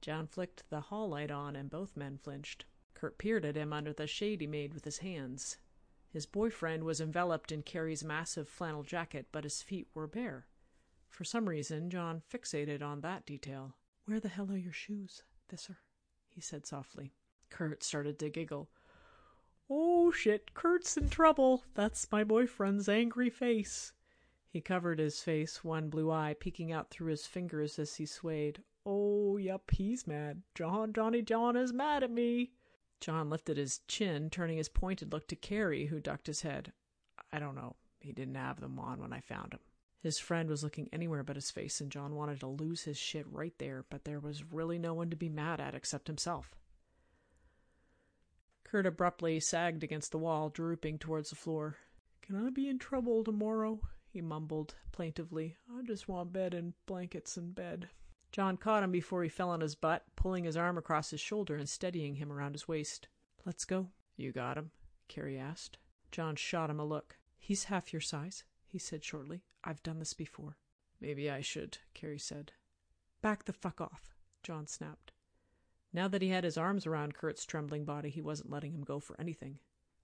John 0.01 0.27
flicked 0.27 0.65
the 0.71 0.81
hall 0.81 1.11
light 1.11 1.31
on, 1.31 1.55
and 1.55 1.69
both 1.69 1.95
men 1.95 2.17
flinched. 2.17 2.65
Kurt 2.95 3.19
peered 3.19 3.45
at 3.45 3.57
him 3.57 3.71
under 3.71 3.93
the 3.93 4.07
shade 4.07 4.41
he 4.41 4.47
made 4.47 4.73
with 4.73 4.87
his 4.87 5.01
hands. 5.01 5.59
His 6.09 6.25
boyfriend 6.25 6.85
was 6.85 7.03
enveloped 7.03 7.53
in 7.53 7.63
Carrie's 7.63 8.03
massive 8.03 8.49
flannel 8.49 8.83
jacket, 8.83 9.27
but 9.31 9.45
his 9.45 9.61
feet 9.61 9.89
were 9.93 10.07
bare. 10.07 10.47
For 11.13 11.25
some 11.25 11.47
reason, 11.47 11.91
John 11.91 12.23
fixated 12.33 12.83
on 12.83 13.03
that 13.03 13.27
detail. 13.27 13.77
Where 14.07 14.19
the 14.19 14.31
hell 14.31 14.51
are 14.51 14.57
your 14.57 14.73
shoes, 14.73 15.23
Visser? 15.51 15.77
he 16.27 16.41
said 16.41 16.65
softly. 16.65 17.13
Kurt 17.51 17.83
started 17.83 18.19
to 18.19 18.31
giggle. 18.31 18.71
Oh 19.69 20.11
shit, 20.11 20.55
Kurt's 20.55 20.97
in 20.97 21.11
trouble. 21.11 21.65
That's 21.75 22.11
my 22.11 22.25
boyfriend's 22.25 22.89
angry 22.89 23.29
face. 23.29 23.93
He 24.49 24.63
covered 24.63 24.99
his 24.99 25.21
face, 25.21 25.63
one 25.63 25.91
blue 25.91 26.11
eye 26.11 26.35
peeking 26.41 26.73
out 26.73 26.89
through 26.89 27.11
his 27.11 27.27
fingers 27.27 27.79
as 27.79 27.97
he 27.97 28.07
swayed. 28.07 28.63
Oh, 28.87 29.37
yep, 29.37 29.71
he's 29.71 30.07
mad. 30.07 30.43
John, 30.55 30.95
Johnny 30.95 31.21
John 31.21 31.57
is 31.57 31.75
mad 31.75 32.03
at 32.03 32.11
me. 32.11 32.53
John 33.01 33.29
lifted 33.29 33.59
his 33.59 33.81
chin, 33.87 34.31
turning 34.31 34.57
his 34.57 34.71
pointed 34.71 35.13
look 35.13 35.29
to 35.29 35.37
Carrie, 35.37 35.87
who 35.87 36.01
ducked 36.01 36.27
his 36.27 36.41
head. 36.41 36.73
I 37.31 37.39
don't 37.39 37.55
know. 37.55 37.77
He 38.01 38.13
didn't 38.13 38.37
have 38.37 38.61
them 38.61 38.79
on 38.79 39.01
when 39.01 39.13
I 39.13 39.21
found 39.21 39.53
him. 39.53 39.61
His 40.03 40.19
friend 40.19 40.49
was 40.49 40.65
looking 40.65 40.89
anywhere 40.93 41.23
but 41.23 41.37
his 41.37 41.53
face, 41.53 41.81
and 41.81 41.91
John 41.91 42.17
wanted 42.17 42.41
to 42.41 42.49
lose 42.49 42.83
his 42.83 42.99
shit 42.99 43.25
right 43.31 43.55
there, 43.59 43.85
but 43.89 44.05
there 44.05 44.19
was 44.19 44.43
really 44.53 44.77
no 44.77 44.95
one 44.95 45.11
to 45.11 45.17
be 45.17 45.29
mad 45.29 45.61
at 45.61 45.77
except 45.77 46.09
himself. 46.09 46.51
Kurt 48.65 48.85
abruptly 48.85 49.39
sagged 49.39 49.85
against 49.85 50.11
the 50.11 50.19
wall, 50.19 50.49
drooping 50.49 50.99
towards 50.99 51.31
the 51.31 51.37
floor. 51.37 51.77
Can 52.21 52.35
I 52.35 52.51
be 52.51 52.69
in 52.69 52.81
trouble 52.81 53.23
tomorrow? 53.23 53.81
he 54.09 54.21
mumbled 54.21 54.75
plaintively. 54.91 55.57
I 55.73 55.83
just 55.83 56.09
want 56.09 56.33
bed 56.33 56.53
and 56.53 56.75
blankets 56.87 57.37
and 57.37 57.55
bed. 57.55 57.89
John 58.33 58.57
caught 58.57 58.83
him 58.83 58.91
before 58.91 59.23
he 59.23 59.29
fell 59.29 59.51
on 59.51 59.61
his 59.61 59.77
butt, 59.77 60.05
pulling 60.17 60.45
his 60.45 60.57
arm 60.57 60.79
across 60.79 61.11
his 61.11 61.21
shoulder 61.21 61.55
and 61.55 61.69
steadying 61.69 62.17
him 62.17 62.33
around 62.33 62.55
his 62.55 62.67
waist. 62.67 63.07
Let's 63.45 63.65
go. 63.65 63.89
You 64.17 64.33
got 64.33 64.59
him? 64.59 64.73
Carrie 65.07 65.39
asked. 65.39 65.79
John 66.11 66.35
shot 66.35 66.71
him 66.71 66.81
a 66.81 66.85
look. 66.85 67.19
He's 67.39 67.65
half 67.65 67.93
your 67.93 68.01
size, 68.01 68.43
he 68.67 68.79
said 68.79 69.05
shortly. 69.05 69.43
I've 69.65 69.83
done 69.83 69.99
this 69.99 70.15
before. 70.15 70.57
Maybe 71.01 71.31
I 71.31 71.41
should, 71.41 71.79
Carrie 71.95 72.19
said. 72.19 72.53
Back 73.21 73.45
the 73.45 73.53
fuck 73.53 73.81
off, 73.81 74.15
John 74.43 74.67
snapped. 74.67 75.13
Now 75.93 76.09
that 76.09 76.23
he 76.23 76.29
had 76.29 76.45
his 76.45 76.57
arms 76.57 76.87
around 76.87 77.15
Kurt's 77.15 77.45
trembling 77.45 77.85
body, 77.85 78.09
he 78.09 78.23
wasn't 78.23 78.51
letting 78.51 78.73
him 78.73 78.83
go 78.83 78.99
for 78.99 79.21
anything. 79.21 79.59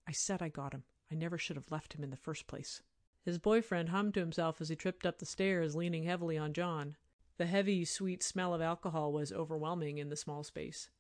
I 0.07 0.13
said 0.13 0.43
I 0.43 0.49
got 0.49 0.75
him. 0.75 0.85
I 1.11 1.15
never 1.15 1.39
should 1.39 1.57
have 1.57 1.71
left 1.71 1.95
him 1.95 2.05
in 2.05 2.11
the 2.11 2.17
first 2.17 2.47
place. 2.47 2.83
His 3.25 3.39
boyfriend 3.39 3.89
hummed 3.89 4.15
to 4.15 4.21
himself 4.21 4.61
as 4.61 4.69
he 4.69 4.77
tripped 4.77 5.07
up 5.07 5.19
the 5.19 5.27
stairs, 5.27 5.75
leaning 5.75 6.05
heavily 6.05 6.39
on 6.39 6.53
John. 6.53 6.97
The 7.39 7.47
heavy, 7.47 7.85
sweet 7.85 8.23
smell 8.23 8.55
of 8.55 8.61
alcohol 8.61 9.13
was 9.13 9.33
overwhelming 9.33 9.99
in 9.99 10.09
the 10.09 10.17
small 10.17 10.45
space. 10.45 10.91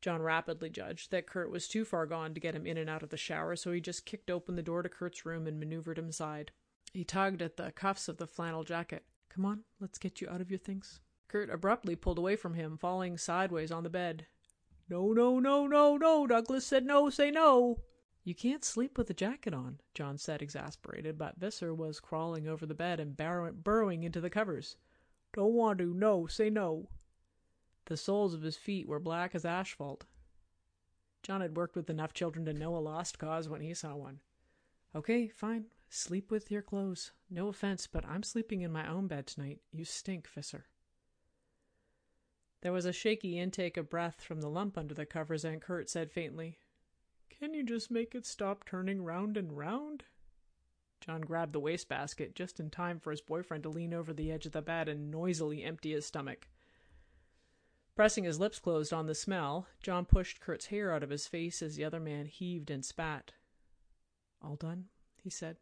John 0.00 0.22
rapidly 0.22 0.70
judged 0.70 1.10
that 1.10 1.26
Kurt 1.26 1.50
was 1.50 1.68
too 1.68 1.84
far 1.84 2.06
gone 2.06 2.34
to 2.34 2.40
get 2.40 2.54
him 2.54 2.66
in 2.66 2.76
and 2.76 2.88
out 2.90 3.02
of 3.02 3.10
the 3.10 3.16
shower, 3.16 3.56
so 3.56 3.72
he 3.72 3.80
just 3.80 4.06
kicked 4.06 4.30
open 4.30 4.56
the 4.56 4.62
door 4.62 4.82
to 4.82 4.88
Kurt's 4.88 5.24
room 5.24 5.46
and 5.46 5.58
maneuvered 5.58 5.98
him 5.98 6.08
aside. 6.08 6.52
He 6.96 7.04
tugged 7.04 7.42
at 7.42 7.58
the 7.58 7.72
cuffs 7.72 8.08
of 8.08 8.16
the 8.16 8.26
flannel 8.26 8.64
jacket. 8.64 9.04
Come 9.28 9.44
on, 9.44 9.64
let's 9.80 9.98
get 9.98 10.22
you 10.22 10.30
out 10.30 10.40
of 10.40 10.48
your 10.48 10.58
things. 10.58 11.00
Kurt 11.28 11.50
abruptly 11.50 11.94
pulled 11.94 12.16
away 12.16 12.36
from 12.36 12.54
him, 12.54 12.78
falling 12.78 13.18
sideways 13.18 13.70
on 13.70 13.82
the 13.82 13.90
bed. 13.90 14.26
No, 14.88 15.12
no, 15.12 15.38
no, 15.38 15.66
no, 15.66 15.98
no, 15.98 16.26
Douglas 16.26 16.66
said 16.66 16.86
no, 16.86 17.10
say 17.10 17.30
no. 17.30 17.82
You 18.24 18.34
can't 18.34 18.64
sleep 18.64 18.96
with 18.96 19.10
a 19.10 19.12
jacket 19.12 19.52
on, 19.52 19.80
John 19.92 20.16
said, 20.16 20.40
exasperated, 20.40 21.18
but 21.18 21.36
Visser 21.36 21.74
was 21.74 22.00
crawling 22.00 22.48
over 22.48 22.64
the 22.64 22.72
bed 22.72 22.98
and 22.98 23.14
burrow- 23.14 23.52
burrowing 23.52 24.02
into 24.02 24.22
the 24.22 24.30
covers. 24.30 24.78
Don't 25.34 25.52
want 25.52 25.78
to, 25.80 25.92
no, 25.92 26.26
say 26.26 26.48
no. 26.48 26.88
The 27.84 27.98
soles 27.98 28.32
of 28.32 28.40
his 28.40 28.56
feet 28.56 28.88
were 28.88 29.00
black 29.00 29.34
as 29.34 29.44
asphalt. 29.44 30.06
John 31.22 31.42
had 31.42 31.58
worked 31.58 31.76
with 31.76 31.90
enough 31.90 32.14
children 32.14 32.46
to 32.46 32.54
know 32.54 32.74
a 32.74 32.78
lost 32.78 33.18
cause 33.18 33.50
when 33.50 33.60
he 33.60 33.74
saw 33.74 33.94
one. 33.96 34.20
Okay, 34.94 35.28
fine, 35.28 35.66
Sleep 35.88 36.30
with 36.30 36.50
your 36.50 36.62
clothes. 36.62 37.12
No 37.30 37.48
offense, 37.48 37.86
but 37.86 38.04
I'm 38.04 38.22
sleeping 38.22 38.62
in 38.62 38.72
my 38.72 38.88
own 38.88 39.06
bed 39.06 39.26
tonight. 39.26 39.60
You 39.72 39.84
stink, 39.84 40.28
Visser. 40.28 40.66
There 42.62 42.72
was 42.72 42.84
a 42.84 42.92
shaky 42.92 43.38
intake 43.38 43.76
of 43.76 43.90
breath 43.90 44.20
from 44.20 44.40
the 44.40 44.48
lump 44.48 44.76
under 44.76 44.94
the 44.94 45.06
covers, 45.06 45.44
and 45.44 45.60
Kurt 45.60 45.88
said 45.88 46.10
faintly, 46.10 46.58
Can 47.30 47.54
you 47.54 47.62
just 47.64 47.90
make 47.90 48.14
it 48.14 48.26
stop 48.26 48.64
turning 48.64 49.04
round 49.04 49.36
and 49.36 49.56
round? 49.56 50.04
John 51.00 51.20
grabbed 51.20 51.52
the 51.52 51.60
wastebasket 51.60 52.34
just 52.34 52.58
in 52.58 52.70
time 52.70 52.98
for 52.98 53.10
his 53.10 53.20
boyfriend 53.20 53.62
to 53.62 53.68
lean 53.68 53.94
over 53.94 54.12
the 54.12 54.32
edge 54.32 54.46
of 54.46 54.52
the 54.52 54.62
bed 54.62 54.88
and 54.88 55.10
noisily 55.10 55.62
empty 55.62 55.92
his 55.92 56.06
stomach. 56.06 56.48
Pressing 57.94 58.24
his 58.24 58.40
lips 58.40 58.58
closed 58.58 58.92
on 58.92 59.06
the 59.06 59.14
smell, 59.14 59.68
John 59.82 60.04
pushed 60.04 60.40
Kurt's 60.40 60.66
hair 60.66 60.92
out 60.92 61.02
of 61.02 61.10
his 61.10 61.26
face 61.26 61.62
as 61.62 61.76
the 61.76 61.84
other 61.84 62.00
man 62.00 62.26
heaved 62.26 62.70
and 62.70 62.84
spat. 62.84 63.32
All 64.42 64.56
done? 64.56 64.86
he 65.22 65.30
said. 65.30 65.56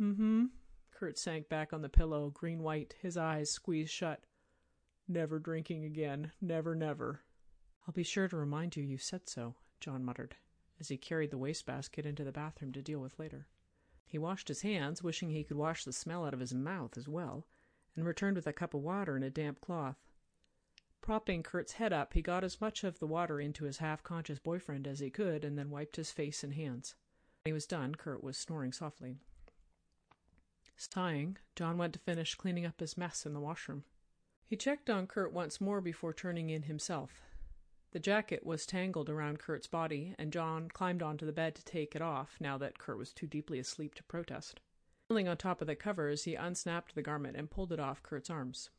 Mm 0.00 0.16
hmm. 0.16 0.44
Kurt 0.92 1.18
sank 1.18 1.48
back 1.48 1.72
on 1.72 1.82
the 1.82 1.88
pillow, 1.88 2.30
green 2.30 2.62
white, 2.62 2.94
his 3.00 3.16
eyes 3.16 3.50
squeezed 3.50 3.92
shut. 3.92 4.24
Never 5.06 5.38
drinking 5.38 5.84
again. 5.84 6.32
Never, 6.40 6.74
never. 6.74 7.22
I'll 7.86 7.94
be 7.94 8.02
sure 8.02 8.28
to 8.28 8.36
remind 8.36 8.76
you 8.76 8.82
you 8.82 8.98
said 8.98 9.28
so, 9.28 9.54
John 9.80 10.04
muttered, 10.04 10.36
as 10.78 10.88
he 10.88 10.96
carried 10.96 11.30
the 11.30 11.38
wastebasket 11.38 12.04
into 12.04 12.24
the 12.24 12.32
bathroom 12.32 12.72
to 12.72 12.82
deal 12.82 13.00
with 13.00 13.18
later. 13.18 13.46
He 14.06 14.18
washed 14.18 14.48
his 14.48 14.62
hands, 14.62 15.02
wishing 15.02 15.30
he 15.30 15.44
could 15.44 15.56
wash 15.56 15.84
the 15.84 15.92
smell 15.92 16.24
out 16.24 16.34
of 16.34 16.40
his 16.40 16.54
mouth 16.54 16.96
as 16.96 17.08
well, 17.08 17.46
and 17.94 18.04
returned 18.04 18.36
with 18.36 18.46
a 18.46 18.52
cup 18.52 18.74
of 18.74 18.82
water 18.82 19.16
and 19.16 19.24
a 19.24 19.30
damp 19.30 19.60
cloth. 19.60 19.96
Propping 21.00 21.42
Kurt's 21.42 21.72
head 21.72 21.92
up, 21.92 22.12
he 22.14 22.22
got 22.22 22.44
as 22.44 22.60
much 22.60 22.84
of 22.84 22.98
the 22.98 23.06
water 23.06 23.40
into 23.40 23.64
his 23.64 23.78
half 23.78 24.02
conscious 24.02 24.38
boyfriend 24.38 24.86
as 24.86 25.00
he 25.00 25.10
could, 25.10 25.44
and 25.44 25.58
then 25.58 25.70
wiped 25.70 25.96
his 25.96 26.10
face 26.10 26.44
and 26.44 26.54
hands. 26.54 26.94
When 27.42 27.50
he 27.50 27.54
was 27.54 27.66
done, 27.66 27.94
Kurt 27.94 28.22
was 28.22 28.36
snoring 28.36 28.72
softly. 28.72 29.16
Sighing, 30.80 31.38
John 31.56 31.76
went 31.76 31.92
to 31.94 31.98
finish 31.98 32.36
cleaning 32.36 32.64
up 32.64 32.78
his 32.78 32.96
mess 32.96 33.26
in 33.26 33.34
the 33.34 33.40
washroom. 33.40 33.82
He 34.46 34.56
checked 34.56 34.88
on 34.88 35.08
Kurt 35.08 35.32
once 35.32 35.60
more 35.60 35.80
before 35.80 36.14
turning 36.14 36.50
in 36.50 36.62
himself. 36.62 37.20
The 37.90 37.98
jacket 37.98 38.46
was 38.46 38.64
tangled 38.64 39.10
around 39.10 39.40
Kurt's 39.40 39.66
body, 39.66 40.14
and 40.18 40.32
John 40.32 40.68
climbed 40.68 41.02
onto 41.02 41.26
the 41.26 41.32
bed 41.32 41.56
to 41.56 41.64
take 41.64 41.96
it 41.96 42.02
off 42.02 42.36
now 42.40 42.56
that 42.58 42.78
Kurt 42.78 42.96
was 42.96 43.12
too 43.12 43.26
deeply 43.26 43.58
asleep 43.58 43.94
to 43.96 44.04
protest. 44.04 44.60
Kneeling 45.10 45.26
on 45.26 45.36
top 45.36 45.60
of 45.60 45.66
the 45.66 45.74
covers, 45.74 46.24
he 46.24 46.34
unsnapped 46.34 46.94
the 46.94 47.02
garment 47.02 47.36
and 47.36 47.50
pulled 47.50 47.72
it 47.72 47.80
off 47.80 48.02
Kurt's 48.02 48.30
arms. 48.30 48.70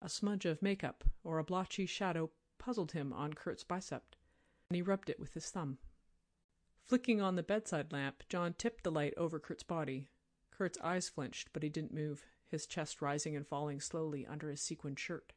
A 0.00 0.08
smudge 0.08 0.44
of 0.44 0.62
makeup 0.62 1.02
or 1.24 1.38
a 1.38 1.44
blotchy 1.44 1.86
shadow 1.86 2.30
puzzled 2.58 2.92
him 2.92 3.12
on 3.12 3.34
Kurt's 3.34 3.64
bicep, 3.64 4.14
and 4.68 4.76
he 4.76 4.82
rubbed 4.82 5.10
it 5.10 5.18
with 5.18 5.34
his 5.34 5.50
thumb. 5.50 5.78
Flicking 6.84 7.20
on 7.20 7.36
the 7.36 7.42
bedside 7.42 7.92
lamp, 7.92 8.22
John 8.28 8.54
tipped 8.54 8.84
the 8.84 8.92
light 8.92 9.14
over 9.16 9.40
Kurt's 9.40 9.62
body. 9.62 10.08
Kurt's 10.52 10.78
eyes 10.82 11.08
flinched, 11.08 11.48
but 11.52 11.62
he 11.62 11.68
didn't 11.68 11.94
move, 11.94 12.24
his 12.46 12.66
chest 12.66 13.02
rising 13.02 13.34
and 13.34 13.46
falling 13.46 13.80
slowly 13.80 14.26
under 14.26 14.48
his 14.50 14.60
sequined 14.60 14.98
shirt. 14.98 15.32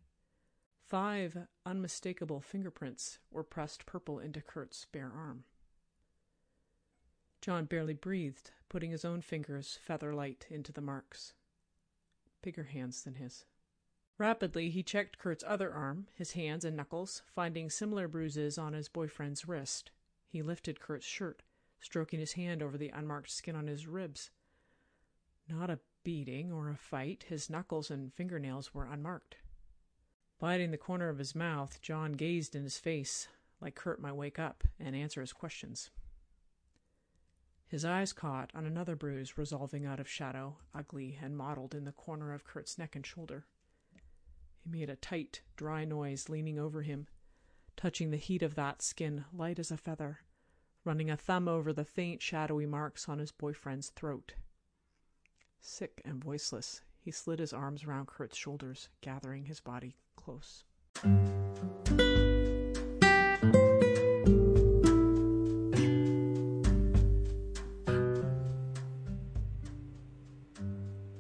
Five 0.86 1.48
unmistakable 1.66 2.42
fingerprints 2.42 3.18
were 3.32 3.44
pressed 3.44 3.88
purple 3.88 4.20
into 4.20 4.42
Kurt's 4.42 4.86
bare 4.92 5.12
arm. 5.16 5.46
John 7.42 7.66
barely 7.66 7.94
breathed, 7.94 8.52
putting 8.70 8.92
his 8.92 9.06
own 9.06 9.22
fingers 9.22 9.80
feather 9.82 10.14
light 10.14 10.46
into 10.50 10.72
the 10.72 10.82
marks. 10.82 11.34
Bigger 12.42 12.66
hands 12.66 13.04
than 13.04 13.16
his. 13.16 13.46
Rapidly, 14.18 14.70
he 14.70 14.84
checked 14.84 15.18
Kurt's 15.18 15.44
other 15.46 15.74
arm, 15.74 16.08
his 16.14 16.34
hands 16.34 16.64
and 16.64 16.78
knuckles, 16.78 17.24
finding 17.34 17.70
similar 17.70 18.08
bruises 18.08 18.58
on 18.58 18.74
his 18.74 18.88
boyfriend's 18.88 19.48
wrist. 19.48 19.92
He 20.28 20.42
lifted 20.42 20.80
Kurt's 20.80 21.06
shirt, 21.06 21.44
stroking 21.80 22.20
his 22.20 22.34
hand 22.34 22.62
over 22.62 22.78
the 22.78 22.90
unmarked 22.90 23.32
skin 23.32 23.56
on 23.56 23.68
his 23.68 23.88
ribs. 23.88 24.32
Not 25.48 25.70
a 25.70 25.80
beating 26.04 26.52
or 26.52 26.70
a 26.70 26.76
fight, 26.76 27.26
his 27.28 27.50
knuckles 27.50 27.92
and 27.92 28.14
fingernails 28.14 28.74
were 28.74 28.86
unmarked. 28.86 29.38
Biting 30.40 30.72
the 30.72 30.78
corner 30.78 31.10
of 31.10 31.18
his 31.18 31.36
mouth, 31.36 31.82
John 31.82 32.14
gazed 32.14 32.56
in 32.56 32.64
his 32.64 32.78
face, 32.78 33.28
like 33.62 33.76
Kurt 33.76 34.02
might 34.02 34.16
wake 34.16 34.40
up 34.40 34.64
and 34.80 34.96
answer 34.96 35.22
his 35.22 35.34
questions. 35.34 35.92
His 37.68 37.86
eyes 37.86 38.14
caught 38.14 38.52
on 38.54 38.66
another 38.66 38.96
bruise 38.96 39.38
resolving 39.38 39.86
out 39.86 40.00
of 40.00 40.10
shadow, 40.10 40.58
ugly 40.74 41.18
and 41.22 41.36
mottled 41.36 41.74
in 41.74 41.86
the 41.86 41.92
corner 41.92 42.34
of 42.34 42.44
Kurt's 42.44 42.78
neck 42.78 42.96
and 42.96 43.06
shoulder. 43.06 43.46
He 44.64 44.70
made 44.70 44.90
a 44.90 44.96
tight, 44.96 45.42
dry 45.56 45.86
noise, 45.86 46.30
leaning 46.30 46.60
over 46.60 46.84
him, 46.84 47.08
touching 47.76 48.12
the 48.12 48.18
heat 48.18 48.44
of 48.44 48.56
that 48.56 48.82
skin, 48.82 49.26
light 49.34 49.60
as 49.60 49.72
a 49.72 49.78
feather, 49.78 50.20
running 50.84 51.10
a 51.10 51.18
thumb 51.18 51.48
over 51.48 51.74
the 51.74 51.86
faint, 51.86 52.22
shadowy 52.22 52.66
marks 52.66 53.10
on 53.10 53.20
his 53.20 53.32
boyfriend's 53.32 53.90
throat. 53.90 54.34
Sick 55.68 56.00
and 56.06 56.24
voiceless, 56.24 56.82
he 57.02 57.10
slid 57.10 57.40
his 57.40 57.52
arms 57.52 57.84
around 57.84 58.06
Kurt's 58.06 58.38
shoulders, 58.38 58.88
gathering 59.02 59.46
his 59.46 59.60
body 59.60 59.96
close. 60.16 60.64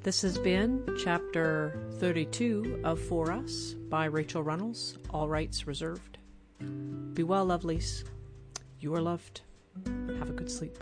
This 0.04 0.22
has 0.22 0.38
been 0.38 0.96
chapter 1.04 1.90
32 1.94 2.82
of 2.84 3.00
For 3.00 3.32
Us 3.32 3.74
by 3.90 4.06
Rachel 4.06 4.44
Runnels, 4.44 5.00
all 5.10 5.28
rights 5.28 5.66
reserved. 5.66 6.20
Be 7.16 7.24
well, 7.24 7.48
lovelies. 7.48 8.04
You 8.80 8.94
are 8.94 9.02
loved. 9.02 9.42
Have 10.20 10.30
a 10.30 10.34
good 10.34 10.52
sleep. 10.52 10.78